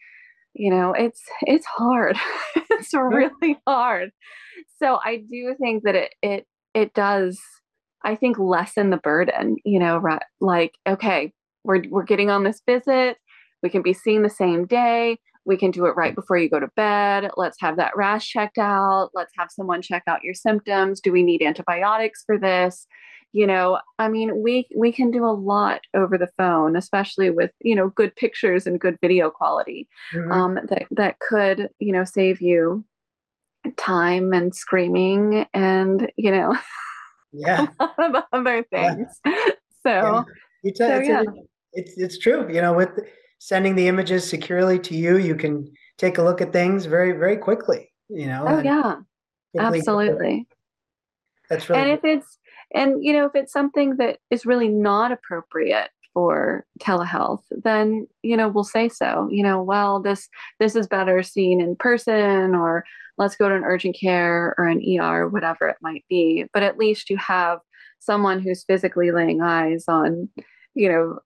you 0.54 0.70
know 0.70 0.94
it's 0.94 1.22
it's 1.44 1.66
hard. 1.66 2.18
it's 2.56 2.94
really 2.94 3.58
hard. 3.66 4.12
So 4.80 5.00
I 5.04 5.24
do 5.32 5.56
think 5.60 5.84
that 5.84 5.96
it 5.96 6.14
it 6.22 6.48
it 6.78 6.94
does 6.94 7.40
i 8.04 8.16
think 8.16 8.38
lessen 8.38 8.92
the 8.92 8.98
burden 8.98 9.56
you 9.66 9.80
know 9.80 9.98
right 9.98 10.22
like 10.40 10.76
okay 10.88 11.34
we're 11.64 11.82
we're 11.90 12.04
getting 12.04 12.30
on 12.30 12.44
this 12.44 12.62
visit 12.68 13.18
we 13.64 13.70
can 13.70 13.82
be 13.82 13.94
seen 13.94 14.22
the 14.22 14.30
same 14.30 14.66
day 14.66 15.18
we 15.48 15.58
can 15.58 15.72
do 15.72 15.86
it 15.86 15.96
right 15.96 16.14
before 16.14 16.38
you 16.38 16.50
go 16.50 16.60
to 16.60 16.70
bed. 16.76 17.32
Let's 17.38 17.60
have 17.62 17.78
that 17.78 17.96
rash 17.96 18.30
checked 18.30 18.58
out. 18.58 19.10
Let's 19.14 19.34
have 19.38 19.50
someone 19.50 19.82
check 19.82 20.04
out 20.06 20.24
your 20.24 20.34
symptoms. 20.34 21.02
Do 21.02 21.12
we 21.12 21.24
need 21.24 21.42
antibiotics 21.42 22.24
for 22.26 22.38
this? 22.38 22.86
You 23.34 23.46
know 23.46 23.80
i 24.00 24.08
mean 24.08 24.42
we 24.42 24.68
we 24.76 24.92
can 24.92 25.12
do 25.12 25.26
a 25.26 25.36
lot 25.36 25.82
over 25.94 26.18
the 26.18 26.30
phone 26.38 26.78
especially 26.78 27.30
with 27.30 27.52
you 27.60 27.76
know 27.76 27.90
good 27.90 28.16
pictures 28.16 28.66
and 28.66 28.80
good 28.80 28.98
video 29.02 29.30
quality 29.30 29.88
mm-hmm. 30.14 30.32
um, 30.32 30.60
that 30.70 30.88
that 30.92 31.20
could 31.20 31.70
you 31.78 31.92
know 31.92 32.06
save 32.06 32.42
you 32.42 32.86
time 33.76 34.34
and 34.34 34.56
screaming 34.56 35.46
and 35.54 36.10
you 36.16 36.32
know 36.32 36.58
yeah. 37.34 37.68
a 37.80 37.90
lot 37.98 38.16
of 38.16 38.24
other 38.34 38.64
things. 38.64 39.08
Yeah. 39.26 39.46
so, 39.84 40.26
you 40.64 40.72
tell, 40.74 40.90
so 40.90 40.96
it's, 40.98 41.08
yeah. 41.08 41.24
it's 41.74 41.98
it's 41.98 42.18
true 42.18 42.52
you 42.52 42.62
know 42.62 42.74
with 42.74 42.90
sending 43.40 43.76
the 43.76 43.88
images 43.88 44.28
securely 44.28 44.80
to 44.80 44.96
you 44.96 45.18
you 45.18 45.36
can 45.36 45.72
take 45.98 46.18
a 46.18 46.24
look 46.24 46.42
at 46.42 46.54
things 46.54 46.86
very 46.86 47.12
very 47.12 47.38
quickly 47.38 47.92
you 48.10 48.28
know 48.28 48.46
oh 48.48 48.60
yeah. 48.60 48.96
absolutely. 49.60 50.48
That's 51.50 51.70
really 51.70 51.82
and 51.82 51.92
if 51.92 52.04
it's 52.04 52.38
and 52.74 53.04
you 53.04 53.14
know 53.14 53.26
if 53.26 53.36
it's 53.36 53.54
something 53.54 53.98
that 53.98 54.20
is 54.30 54.46
really 54.46 54.68
not 54.68 55.12
appropriate 55.12 55.90
for 56.14 56.66
telehealth 56.80 57.44
then 57.52 58.08
you 58.24 58.36
know 58.36 58.50
we'll 58.50 58.64
say 58.64 58.90
so 58.90 59.30
you 59.32 59.44
know 59.44 59.62
well 59.62 60.02
this 60.02 60.28
this 60.60 60.76
is 60.76 60.88
better 60.88 61.24
seen 61.24 61.62
in 61.62 61.76
person 61.76 62.56
or 62.56 62.84
let's 63.18 63.36
go 63.36 63.50
to 63.50 63.56
an 63.56 63.64
urgent 63.64 63.98
care 64.00 64.54
or 64.58 64.68
an 64.68 64.82
ER, 65.00 65.28
whatever 65.28 65.68
it 65.68 65.78
might 65.82 66.06
be. 66.10 66.46
But 66.54 66.64
at 66.64 66.78
least 66.78 67.10
you 67.10 67.18
have 67.18 67.60
someone 68.00 68.40
who's 68.40 68.64
physically 68.64 69.12
laying 69.12 69.42
eyes 69.42 69.86
on, 69.88 70.30
you 70.76 70.90
know, 70.90 71.20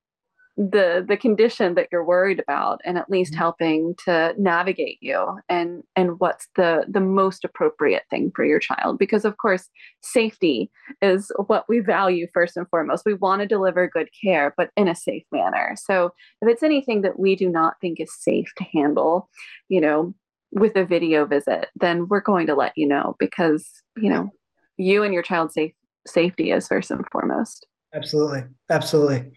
the 0.70 1.04
the 1.08 1.18
condition 1.18 1.76
that 1.76 1.88
you're 1.92 2.06
worried 2.06 2.40
about 2.40 2.82
and 2.86 2.98
at 2.98 3.10
least 3.10 3.32
mm-hmm. 3.32 3.40
helping 3.40 3.96
to 4.06 4.34
navigate 4.38 4.98
you 5.02 5.40
and 5.50 5.84
and 5.96 6.20
what's 6.20 6.48
the 6.56 6.86
the 6.88 7.00
most 7.00 7.44
appropriate 7.44 8.04
thing 8.10 8.32
for 8.36 8.46
your 8.46 8.60
child 8.60 9.00
because 9.00 9.26
of 9.26 9.38
course 9.38 9.70
safety 10.02 10.70
is 11.02 11.32
what 11.48 11.66
we 11.68 11.80
value 11.80 12.28
first 12.34 12.58
and 12.58 12.68
foremost 12.70 13.06
we 13.06 13.14
want 13.16 13.42
to 13.42 13.48
deliver 13.48 13.88
good 13.88 14.10
care 14.24 14.54
but 14.56 14.70
in 14.78 14.88
a 14.88 14.96
safe 14.96 15.24
manner 15.32 15.76
so 15.76 16.12
if 16.42 16.48
it's 16.48 16.64
anything 16.64 17.02
that 17.02 17.18
we 17.18 17.36
do 17.36 17.50
not 17.50 17.76
think 17.82 18.00
is 18.00 18.14
safe 18.14 18.52
to 18.56 18.64
handle 18.74 19.30
you 19.70 19.82
know 19.82 20.14
with 20.52 20.76
a 20.76 20.86
video 20.86 21.26
visit, 21.26 21.70
then 21.76 22.08
we're 22.08 22.22
going 22.22 22.48
to 22.48 22.56
let 22.56 22.74
you 22.76 22.88
know 22.88 23.16
because, 23.20 23.70
you 23.96 24.10
know, 24.10 24.30
you 24.78 25.04
and 25.04 25.14
your 25.14 25.24
child's 25.24 25.54
safe, 25.54 25.74
safety 26.06 26.52
is 26.52 26.68
first 26.68 26.92
and 26.92 27.06
foremost. 27.12 27.66
Absolutely. 27.94 28.44
Absolutely. 28.70 29.32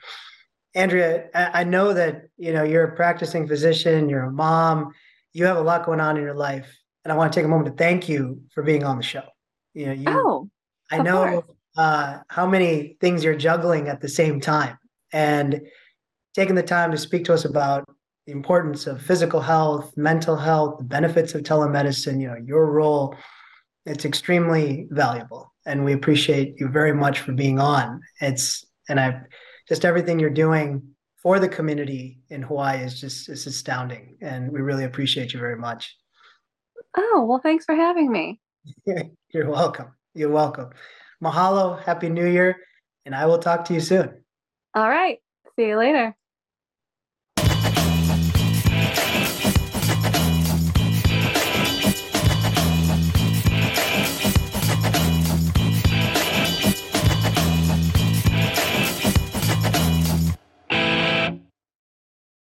Andrea, 0.75 1.29
I 1.35 1.63
know 1.63 1.93
that, 1.93 2.23
you 2.37 2.53
know, 2.53 2.65
you're 2.65 2.85
a 2.85 2.97
practicing 2.97 3.47
physician, 3.47 4.09
you're 4.09 4.25
a 4.25 4.33
mom, 4.33 4.93
you 5.33 5.45
have 5.45 5.57
a 5.57 5.63
lot 5.63 5.87
going 5.87 6.01
on 6.01 6.17
in 6.17 6.23
your 6.23 6.35
life. 6.35 6.77
And 7.05 7.13
I 7.13 7.17
want 7.17 7.33
to 7.33 7.39
take 7.39 7.45
a 7.45 7.49
moment 7.49 7.77
to 7.77 7.83
thank 7.83 8.09
you 8.09 8.43
for 8.53 8.63
being 8.63 8.83
on 8.83 8.97
the 8.97 9.03
show. 9.03 9.23
You 9.75 9.87
know, 9.87 9.93
you, 9.93 10.05
oh, 10.09 10.51
I 10.91 11.03
know 11.03 11.45
uh, 11.77 12.19
how 12.29 12.47
many 12.47 12.97
things 13.01 13.23
you're 13.23 13.37
juggling 13.37 13.89
at 13.89 14.01
the 14.01 14.09
same 14.09 14.41
time 14.41 14.79
and 15.13 15.61
taking 16.35 16.55
the 16.55 16.63
time 16.63 16.91
to 16.91 16.99
speak 16.99 17.25
to 17.27 17.35
us 17.35 17.45
about 17.45 17.85
the 18.27 18.33
importance 18.33 18.87
of 18.87 19.03
physical 19.03 19.41
health, 19.41 19.93
mental 19.97 20.37
health, 20.37 20.79
the 20.79 20.85
benefits 20.85 21.35
of 21.35 21.43
telemedicine, 21.43 22.21
you 22.21 22.29
know, 22.29 22.37
your 22.45 22.67
role, 22.71 23.15
it's 23.87 24.05
extremely 24.05 24.87
valuable. 24.91 25.53
And 25.67 25.85
we 25.85 25.93
appreciate 25.93 26.55
you 26.59 26.69
very 26.69 26.93
much 26.93 27.21
for 27.21 27.33
being 27.33 27.61
on. 27.61 28.01
It's 28.21 28.65
and 28.89 28.99
I 28.99 29.21
just 29.69 29.85
everything 29.85 30.19
you're 30.19 30.31
doing 30.31 30.83
for 31.17 31.39
the 31.39 31.49
community 31.49 32.21
in 32.29 32.43
Hawaii 32.43 32.83
is 32.83 33.01
just 33.01 33.29
is 33.29 33.47
astounding. 33.47 34.17
And 34.21 34.53
we 34.53 34.61
really 34.61 34.85
appreciate 34.85 35.33
you 35.33 35.41
very 35.41 35.57
much. 35.57 35.97
Oh, 36.97 37.25
well, 37.29 37.41
thanks 37.43 37.65
for 37.65 37.75
having 37.75 38.13
me. 38.13 38.41
You're 39.33 39.51
welcome. 39.51 39.89
You're 40.15 40.31
welcome. 40.31 40.71
Mahalo, 41.23 41.83
happy 41.83 42.09
new 42.09 42.27
year, 42.27 42.57
and 43.05 43.15
I 43.15 43.27
will 43.27 43.39
talk 43.39 43.65
to 43.67 43.75
you 43.75 43.81
soon. 43.81 44.23
All 44.75 44.89
right. 44.89 45.19
See 45.57 45.67
you 45.67 45.77
later. 45.77 46.15